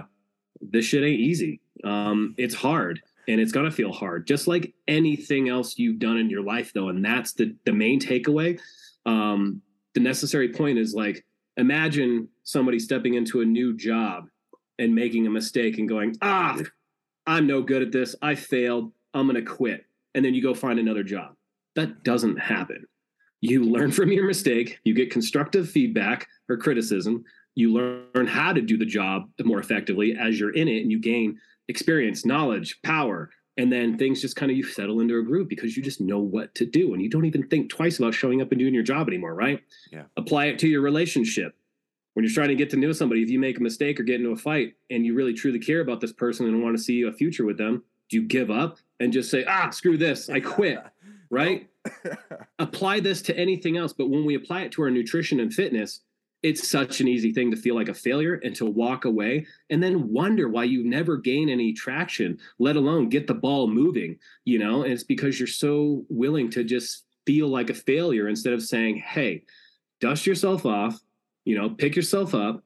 this 0.62 0.86
shit 0.86 1.04
ain't 1.04 1.20
easy. 1.20 1.62
Um, 1.84 2.36
it's 2.38 2.56
hard 2.56 3.02
and 3.28 3.40
it's 3.40 3.52
gonna 3.52 3.72
feel 3.72 3.92
hard, 3.92 4.28
just 4.28 4.48
like 4.48 4.74
anything 4.88 5.50
else 5.50 5.78
you've 5.78 6.00
done 6.00 6.18
in 6.18 6.30
your 6.30 6.44
life, 6.44 6.74
though. 6.74 6.90
And 6.90 7.04
that's 7.04 7.34
the 7.34 7.56
the 7.66 7.74
main 7.74 8.00
takeaway. 8.00 8.60
Um, 9.06 9.62
the 9.94 10.00
necessary 10.00 10.50
point 10.50 10.78
is 10.78 10.94
like 10.94 11.26
imagine 11.58 12.28
somebody 12.44 12.80
stepping 12.80 13.14
into 13.14 13.42
a 13.42 13.46
new 13.46 13.76
job 13.76 14.26
and 14.80 14.94
making 14.94 15.28
a 15.28 15.30
mistake 15.30 15.78
and 15.78 15.88
going, 15.88 16.16
ah, 16.22 16.60
I'm 17.28 17.48
no 17.48 17.62
good 17.62 17.82
at 17.82 17.92
this. 17.92 18.16
I 18.22 18.36
failed. 18.36 18.92
I'm 19.14 19.28
gonna 19.28 19.42
quit. 19.42 19.86
And 20.16 20.24
then 20.24 20.34
you 20.34 20.42
go 20.42 20.54
find 20.54 20.80
another 20.80 21.04
job. 21.04 21.36
That 21.76 22.04
doesn't 22.04 22.38
happen. 22.38 22.86
You 23.42 23.64
learn 23.64 23.92
from 23.92 24.12
your 24.12 24.26
mistake. 24.26 24.80
You 24.84 24.94
get 24.94 25.12
constructive 25.12 25.70
feedback 25.70 26.28
or 26.50 26.58
criticism. 26.58 27.24
You 27.56 27.74
learn 27.74 28.28
how 28.28 28.54
to 28.54 28.62
do 28.62 28.78
the 28.78 28.86
job 28.86 29.30
more 29.44 29.60
effectively 29.60 30.16
as 30.20 30.40
you're 30.40 30.56
in 30.56 30.68
it, 30.68 30.82
and 30.82 30.92
you 30.92 31.00
gain 31.00 31.40
experience, 31.68 32.26
knowledge, 32.26 32.80
power, 32.84 33.30
and 33.58 33.72
then 33.72 33.98
things 33.98 34.22
just 34.22 34.36
kind 34.36 34.52
of 34.52 34.58
you 34.58 34.64
settle 34.64 35.00
into 35.00 35.18
a 35.18 35.24
groove 35.24 35.48
because 35.48 35.78
you 35.78 35.84
just 35.84 36.02
know 36.02 36.20
what 36.20 36.54
to 36.56 36.66
do 36.66 36.94
and 36.94 37.02
you 37.02 37.10
don't 37.10 37.26
even 37.26 37.48
think 37.48 37.70
twice 37.70 38.00
about 38.00 38.14
showing 38.14 38.42
up 38.42 38.52
and 38.52 38.60
doing 38.60 38.74
your 38.74 38.84
job 38.84 39.08
anymore, 39.08 39.36
right? 39.36 39.62
Yeah. 39.92 40.04
Apply 40.18 40.46
it 40.46 40.60
to 40.60 40.68
your 40.68 40.82
relationship. 40.82 41.56
When 42.14 42.26
you're 42.26 42.34
trying 42.34 42.50
to 42.50 42.56
get 42.56 42.70
to 42.72 42.78
know 42.78 42.92
somebody, 42.92 43.24
if 43.24 43.30
you 43.30 43.40
make 43.40 43.58
a 43.58 43.64
mistake 43.64 44.00
or 44.00 44.04
get 44.04 44.20
into 44.20 44.32
a 44.32 44.36
fight 44.36 44.74
and 44.90 45.06
you 45.06 45.16
really 45.16 45.34
truly 45.34 45.60
care 45.60 45.82
about 45.82 46.00
this 46.00 46.14
person 46.14 46.48
and 46.48 46.62
want 46.62 46.76
to 46.78 46.84
see 46.84 47.04
a 47.04 47.12
future 47.12 47.46
with 47.46 47.58
them, 47.58 47.84
do 48.10 48.18
you 48.18 48.24
give 48.24 48.52
up 48.52 48.78
and 49.00 49.14
just 49.14 49.32
say, 49.32 49.44
ah, 49.46 49.70
screw 49.70 49.98
this, 49.98 50.30
I 50.30 50.40
quit, 50.40 50.80
right? 51.32 51.68
apply 52.60 53.00
this 53.00 53.22
to 53.24 53.38
anything 53.38 53.78
else. 53.78 53.94
But 53.94 54.10
when 54.10 54.26
we 54.26 54.36
apply 54.36 54.64
it 54.64 54.72
to 54.74 54.84
our 54.84 54.92
nutrition 54.92 55.40
and 55.40 55.54
fitness, 55.54 56.02
it's 56.44 56.68
such 56.68 57.00
an 57.00 57.08
easy 57.08 57.32
thing 57.32 57.50
to 57.50 57.58
feel 57.58 57.74
like 57.74 57.88
a 57.88 57.94
failure 57.94 58.36
and 58.44 58.54
to 58.58 58.66
walk 58.66 59.06
away 59.06 59.46
and 59.70 59.82
then 59.82 60.12
wonder 60.12 60.50
why 60.50 60.66
you 60.66 60.84
never 60.84 61.16
gain 61.16 61.48
any 61.48 61.72
traction, 61.72 62.38
let 62.60 62.76
alone 62.76 63.08
get 63.08 63.28
the 63.28 63.34
ball 63.34 63.68
moving, 63.68 64.20
you 64.44 64.60
know? 64.60 64.84
And 64.84 64.92
it's 64.92 65.06
because 65.06 65.40
you're 65.40 65.48
so 65.48 66.06
willing 66.10 66.50
to 66.52 66.66
just 66.66 67.06
feel 67.26 67.48
like 67.48 67.70
a 67.70 67.74
failure 67.74 68.28
instead 68.28 68.52
of 68.52 68.62
saying, 68.62 68.98
hey, 68.98 69.44
dust 70.02 70.28
yourself 70.28 70.66
off, 70.66 71.00
you 71.46 71.58
know, 71.58 71.70
pick 71.70 71.96
yourself 71.96 72.36
up 72.36 72.62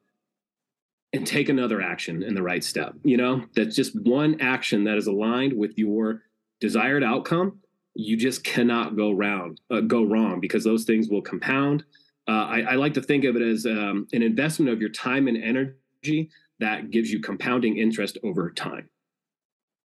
and 1.14 1.26
take 1.26 1.48
another 1.48 1.80
action 1.80 2.24
in 2.24 2.34
the 2.34 2.44
right 2.44 2.64
step. 2.64 2.96
You 3.04 3.18
know, 3.18 3.46
that's 3.56 3.76
just 3.76 3.96
one 4.02 4.42
action 4.42 4.86
that 4.86 4.98
is 4.98 5.06
aligned 5.06 5.54
with 5.54 5.78
your 5.78 6.24
desired 6.60 7.04
outcome. 7.04 7.60
You 7.94 8.18
just 8.18 8.44
cannot 8.44 8.96
go 8.96 9.12
round, 9.12 9.62
uh, 9.70 9.82
go 9.82 10.04
wrong 10.04 10.40
because 10.40 10.64
those 10.64 10.84
things 10.84 11.10
will 11.10 11.22
compound 11.22 11.86
uh, 12.28 12.32
I, 12.32 12.60
I, 12.62 12.76
like 12.76 12.94
to 12.96 13.02
think 13.02 13.24
of 13.24 13.36
it 13.36 13.42
as 13.42 13.66
um, 13.66 14.08
an 14.12 14.22
investment 14.22 14.70
of 14.72 14.82
your 14.82 14.90
time 14.90 15.28
and 15.28 15.42
energy 15.42 16.30
that 16.60 16.92
gives 16.92 17.12
you 17.12 17.22
compounding 17.22 17.78
interest 17.78 18.18
over 18.24 18.52
time. 18.52 18.90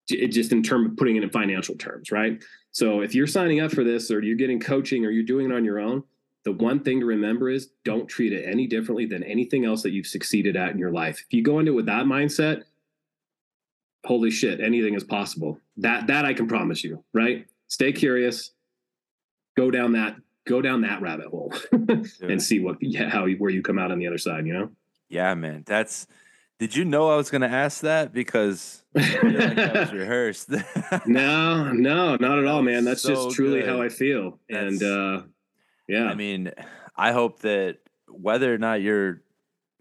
It 0.08 0.28
just 0.28 0.52
in 0.52 0.62
terms 0.62 0.90
of 0.90 0.96
putting 0.96 1.16
it 1.16 1.24
in 1.24 1.30
financial 1.30 1.76
terms, 1.76 2.12
right? 2.12 2.42
So 2.70 3.00
if 3.00 3.14
you're 3.14 3.26
signing 3.26 3.60
up 3.60 3.72
for 3.72 3.82
this 3.82 4.10
or 4.10 4.22
you're 4.22 4.36
getting 4.36 4.60
coaching 4.60 5.04
or 5.04 5.10
you're 5.10 5.24
doing 5.24 5.50
it 5.50 5.54
on 5.54 5.64
your 5.64 5.80
own, 5.80 6.04
the 6.44 6.52
one 6.52 6.80
thing 6.80 7.00
to 7.00 7.06
remember 7.06 7.48
is 7.48 7.70
don't 7.84 8.06
treat 8.06 8.32
it 8.32 8.44
any 8.46 8.68
differently 8.68 9.06
than 9.06 9.24
anything 9.24 9.64
else 9.64 9.82
that 9.82 9.90
you've 9.90 10.06
succeeded 10.06 10.56
at 10.56 10.70
in 10.70 10.78
your 10.78 10.92
life. 10.92 11.24
If 11.26 11.32
you 11.32 11.42
go 11.42 11.58
into 11.58 11.72
it 11.72 11.74
with 11.74 11.86
that 11.86 12.04
mindset, 12.04 12.62
holy 14.04 14.30
shit, 14.30 14.60
anything 14.60 14.94
is 14.94 15.02
possible. 15.02 15.58
That 15.78 16.06
that 16.06 16.24
I 16.24 16.34
can 16.34 16.46
promise 16.46 16.84
you, 16.84 17.02
right? 17.12 17.46
Stay 17.66 17.92
curious, 17.92 18.52
go 19.56 19.72
down 19.72 19.92
that 19.94 20.16
go 20.46 20.62
down 20.62 20.80
that 20.82 21.00
rabbit 21.02 21.26
hole 21.26 21.52
and 22.22 22.42
see 22.42 22.60
what 22.60 22.76
how 23.08 23.26
where 23.28 23.50
you 23.50 23.62
come 23.62 23.78
out 23.78 23.90
on 23.90 23.98
the 23.98 24.06
other 24.06 24.18
side 24.18 24.46
you 24.46 24.52
know? 24.52 24.70
Yeah 25.08 25.34
man 25.34 25.62
that's 25.66 26.06
did 26.58 26.74
you 26.74 26.84
know 26.86 27.10
i 27.10 27.16
was 27.16 27.28
going 27.30 27.42
to 27.42 27.48
ask 27.50 27.82
that? 27.82 28.12
Because 28.14 28.82
like 28.94 29.20
that 29.20 29.74
was 29.74 29.92
rehearsed. 30.02 30.50
No 31.06 31.70
no 31.72 32.16
not 32.16 32.38
at 32.38 32.46
all 32.46 32.62
man. 32.62 32.84
That's 32.84 33.02
so 33.02 33.14
just 33.26 33.36
truly 33.36 33.60
good. 33.60 33.68
how 33.68 33.82
i 33.82 33.88
feel. 33.88 34.38
That's- 34.48 34.80
and 34.80 34.82
uh 34.82 35.22
yeah. 35.88 36.06
I 36.06 36.14
mean 36.14 36.50
i 36.96 37.12
hope 37.12 37.40
that 37.40 37.78
whether 38.08 38.52
or 38.52 38.58
not 38.58 38.80
you're 38.80 39.20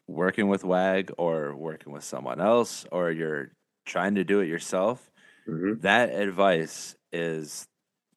working 0.07 0.47
with 0.49 0.63
wag 0.63 1.11
or 1.17 1.55
working 1.55 1.91
with 1.93 2.03
someone 2.03 2.39
else 2.41 2.85
or 2.91 3.09
you're 3.09 3.51
trying 3.85 4.15
to 4.15 4.23
do 4.23 4.39
it 4.41 4.47
yourself 4.47 5.09
Mhm. 5.47 5.81
that 5.81 6.09
advice 6.09 6.95
is 7.13 7.67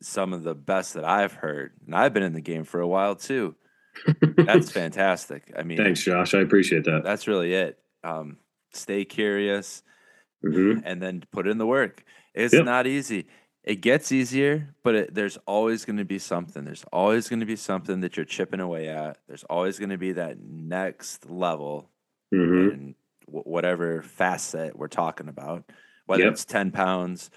some 0.00 0.32
of 0.32 0.42
the 0.44 0.54
best 0.54 0.94
that 0.94 1.04
I've 1.04 1.32
heard. 1.32 1.72
And 1.86 1.94
I've 1.94 2.12
been 2.14 2.22
in 2.22 2.32
the 2.32 2.40
game 2.40 2.64
for 2.64 2.80
a 2.80 2.86
while 2.86 3.14
too. 3.16 3.54
That's 4.36 4.70
fantastic. 4.70 5.52
I 5.56 5.62
mean, 5.64 5.76
thanks 5.78 6.02
josh 6.04 6.32
i 6.34 6.38
appreciate 6.40 6.84
that 6.84 7.02
that's 7.02 7.26
really 7.26 7.52
it. 7.54 7.78
Um, 8.04 8.36
stay 8.72 9.04
curious 9.04 9.82
Mhm. 10.44 10.82
and 10.84 11.02
then 11.02 11.24
put 11.32 11.48
in 11.48 11.58
the 11.58 11.66
work. 11.66 12.04
It's 12.32 12.54
Yep. 12.54 12.64
not 12.64 12.86
easy. 12.86 13.26
It 13.64 13.80
gets 13.80 14.12
easier, 14.12 14.72
but 14.84 14.94
it, 14.94 15.14
there's 15.14 15.36
always 15.46 15.84
going 15.84 15.96
to 15.96 16.04
be 16.04 16.20
something. 16.20 16.64
There's 16.64 16.84
always 16.92 17.28
going 17.28 17.40
to 17.40 17.46
be 17.46 17.56
something 17.56 18.00
that 18.02 18.16
you're 18.16 18.24
chipping 18.24 18.60
away 18.60 18.88
at. 18.88 19.18
There's 19.26 19.42
always 19.44 19.80
going 19.80 19.90
to 19.90 19.98
be 19.98 20.12
that 20.12 20.38
next 20.38 21.28
level. 21.28 21.90
Mhm. 22.32 22.72
And 22.72 22.94
wh- 23.26 23.46
whatever 23.46 24.00
facet 24.02 24.78
we're 24.78 24.86
talking 24.86 25.28
about, 25.28 25.64
whether 26.06 26.22
Yep. 26.22 26.32
it's 26.34 26.44
10 26.44 26.70
pounds 26.70 27.30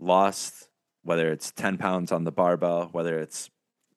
lost, 0.00 0.68
whether 1.04 1.30
it's 1.32 1.52
10 1.52 1.78
pounds 1.78 2.12
on 2.12 2.24
the 2.24 2.32
barbell, 2.32 2.88
whether 2.92 3.18
it's 3.18 3.50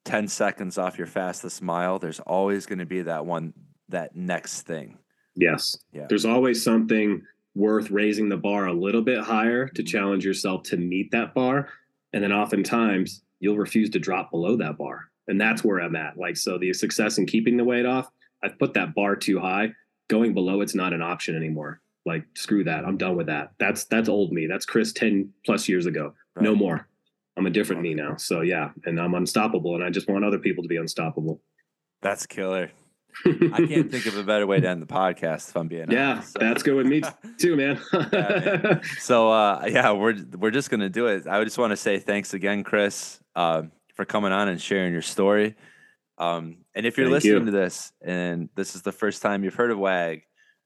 10 0.04 0.28
seconds 0.28 0.78
off 0.78 0.98
your 0.98 1.06
fastest 1.06 1.62
mile, 1.62 1.98
there's 1.98 2.20
always 2.20 2.66
going 2.66 2.78
to 2.78 2.86
be 2.86 3.02
that 3.02 3.26
one, 3.26 3.52
that 3.88 4.16
next 4.16 4.62
thing. 4.62 4.98
Yes. 5.34 5.78
Yeah. 5.92 6.06
There's 6.08 6.24
always 6.24 6.62
something 6.62 7.22
worth 7.54 7.90
raising 7.90 8.28
the 8.28 8.36
bar 8.36 8.66
a 8.66 8.72
little 8.72 9.02
bit 9.02 9.20
higher 9.20 9.66
to 9.68 9.82
mm-hmm. 9.82 9.86
challenge 9.86 10.24
yourself 10.24 10.62
to 10.64 10.76
meet 10.76 11.10
that 11.10 11.34
bar. 11.34 11.68
And 12.12 12.22
then 12.22 12.32
oftentimes 12.32 13.22
you'll 13.40 13.56
refuse 13.56 13.90
to 13.90 13.98
drop 13.98 14.30
below 14.30 14.56
that 14.56 14.78
bar. 14.78 15.10
And 15.28 15.40
that's 15.40 15.64
where 15.64 15.80
I'm 15.80 15.96
at. 15.96 16.16
Like, 16.16 16.36
so 16.36 16.56
the 16.56 16.72
success 16.72 17.18
in 17.18 17.26
keeping 17.26 17.56
the 17.56 17.64
weight 17.64 17.86
off, 17.86 18.10
I've 18.42 18.58
put 18.58 18.74
that 18.74 18.94
bar 18.94 19.16
too 19.16 19.40
high. 19.40 19.72
Going 20.08 20.34
below 20.34 20.60
it's 20.60 20.74
not 20.74 20.92
an 20.92 21.02
option 21.02 21.34
anymore. 21.34 21.80
Like, 22.04 22.24
screw 22.34 22.62
that. 22.64 22.84
I'm 22.84 22.96
done 22.96 23.16
with 23.16 23.26
that. 23.26 23.50
That's 23.58 23.84
that's 23.84 24.08
old 24.08 24.32
me. 24.32 24.46
That's 24.46 24.64
Chris 24.64 24.92
10 24.92 25.32
plus 25.44 25.68
years 25.68 25.86
ago. 25.86 26.14
No 26.40 26.54
more. 26.54 26.86
I'm 27.36 27.46
a 27.46 27.50
different 27.50 27.82
me 27.82 27.94
now. 27.94 28.16
So 28.16 28.40
yeah. 28.40 28.70
And 28.84 29.00
I'm 29.00 29.14
unstoppable. 29.14 29.74
And 29.74 29.84
I 29.84 29.90
just 29.90 30.08
want 30.08 30.24
other 30.24 30.38
people 30.38 30.62
to 30.62 30.68
be 30.68 30.76
unstoppable. 30.76 31.40
That's 32.02 32.26
killer. 32.26 32.70
I 33.24 33.28
can't 33.68 33.90
think 33.90 34.06
of 34.06 34.16
a 34.16 34.22
better 34.24 34.46
way 34.46 34.60
to 34.60 34.68
end 34.68 34.82
the 34.82 34.86
podcast 34.86 35.48
if 35.50 35.56
I'm 35.56 35.68
being 35.68 35.90
Yeah, 35.90 36.12
honest. 36.12 36.32
So- 36.32 36.38
that's 36.40 36.62
good 36.62 36.74
with 36.76 36.86
me 36.86 37.02
too, 37.38 37.56
man. 37.56 37.80
man. 38.12 38.80
So 38.98 39.30
uh, 39.30 39.66
yeah, 39.68 39.92
we're 39.92 40.16
we're 40.38 40.50
just 40.50 40.70
gonna 40.70 40.88
do 40.90 41.06
it. 41.06 41.26
I 41.26 41.42
just 41.44 41.58
want 41.58 41.70
to 41.72 41.76
say 41.76 41.98
thanks 41.98 42.34
again, 42.34 42.62
Chris, 42.64 43.18
um, 43.34 43.72
for 43.94 44.04
coming 44.04 44.32
on 44.32 44.48
and 44.48 44.60
sharing 44.60 44.92
your 44.92 45.02
story. 45.02 45.54
Um, 46.18 46.58
and 46.74 46.86
if 46.86 46.96
you're 46.96 47.06
Thank 47.06 47.24
listening 47.24 47.32
you. 47.40 47.44
to 47.46 47.50
this 47.50 47.92
and 48.04 48.48
this 48.54 48.74
is 48.74 48.82
the 48.82 48.92
first 48.92 49.20
time 49.22 49.44
you've 49.44 49.54
heard 49.54 49.70
of 49.70 49.78
WAG, 49.78 50.22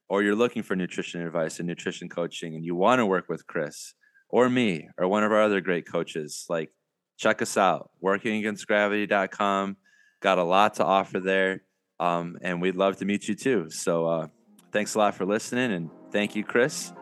or 0.08 0.22
you're 0.22 0.34
looking 0.36 0.62
for 0.64 0.74
nutrition 0.76 1.20
advice 1.24 1.58
and 1.60 1.68
nutrition 1.68 2.08
coaching, 2.08 2.54
and 2.56 2.64
you 2.64 2.74
want 2.74 2.98
to 3.00 3.06
work 3.06 3.28
with 3.28 3.46
Chris 3.46 3.94
or 4.30 4.48
me 4.48 4.88
or 4.98 5.08
one 5.08 5.24
of 5.24 5.32
our 5.32 5.42
other 5.42 5.60
great 5.60 5.90
coaches, 5.90 6.46
like 6.48 6.70
check 7.18 7.42
us 7.42 7.56
out. 7.56 7.90
WorkingAgainstGravity.com. 8.02 9.76
Got 10.20 10.38
a 10.38 10.44
lot 10.44 10.74
to 10.74 10.84
offer 10.84 11.18
there, 11.20 11.62
um, 11.98 12.36
and 12.42 12.60
we'd 12.60 12.76
love 12.76 12.98
to 12.98 13.04
meet 13.04 13.26
you 13.28 13.34
too. 13.34 13.70
So 13.70 14.06
uh, 14.06 14.26
thanks 14.72 14.94
a 14.94 14.98
lot 14.98 15.14
for 15.14 15.24
listening, 15.24 15.72
and 15.72 15.90
thank 16.12 16.36
you, 16.36 16.44
Chris. 16.44 16.92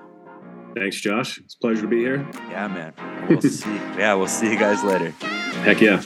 Thanks, 0.77 1.01
Josh. 1.01 1.38
It's 1.38 1.55
a 1.55 1.59
pleasure 1.59 1.83
to 1.83 1.88
be 1.88 1.99
here. 1.99 2.29
Yeah, 2.51 2.69
man. 2.69 3.27
We'll 3.29 3.41
see. 3.41 3.75
Yeah, 3.75 4.14
we'll 4.14 4.29
see 4.29 4.53
you 4.53 4.59
guys 4.59 4.85
later. 4.85 5.11
Heck 5.11 5.81
yeah. 5.81 6.03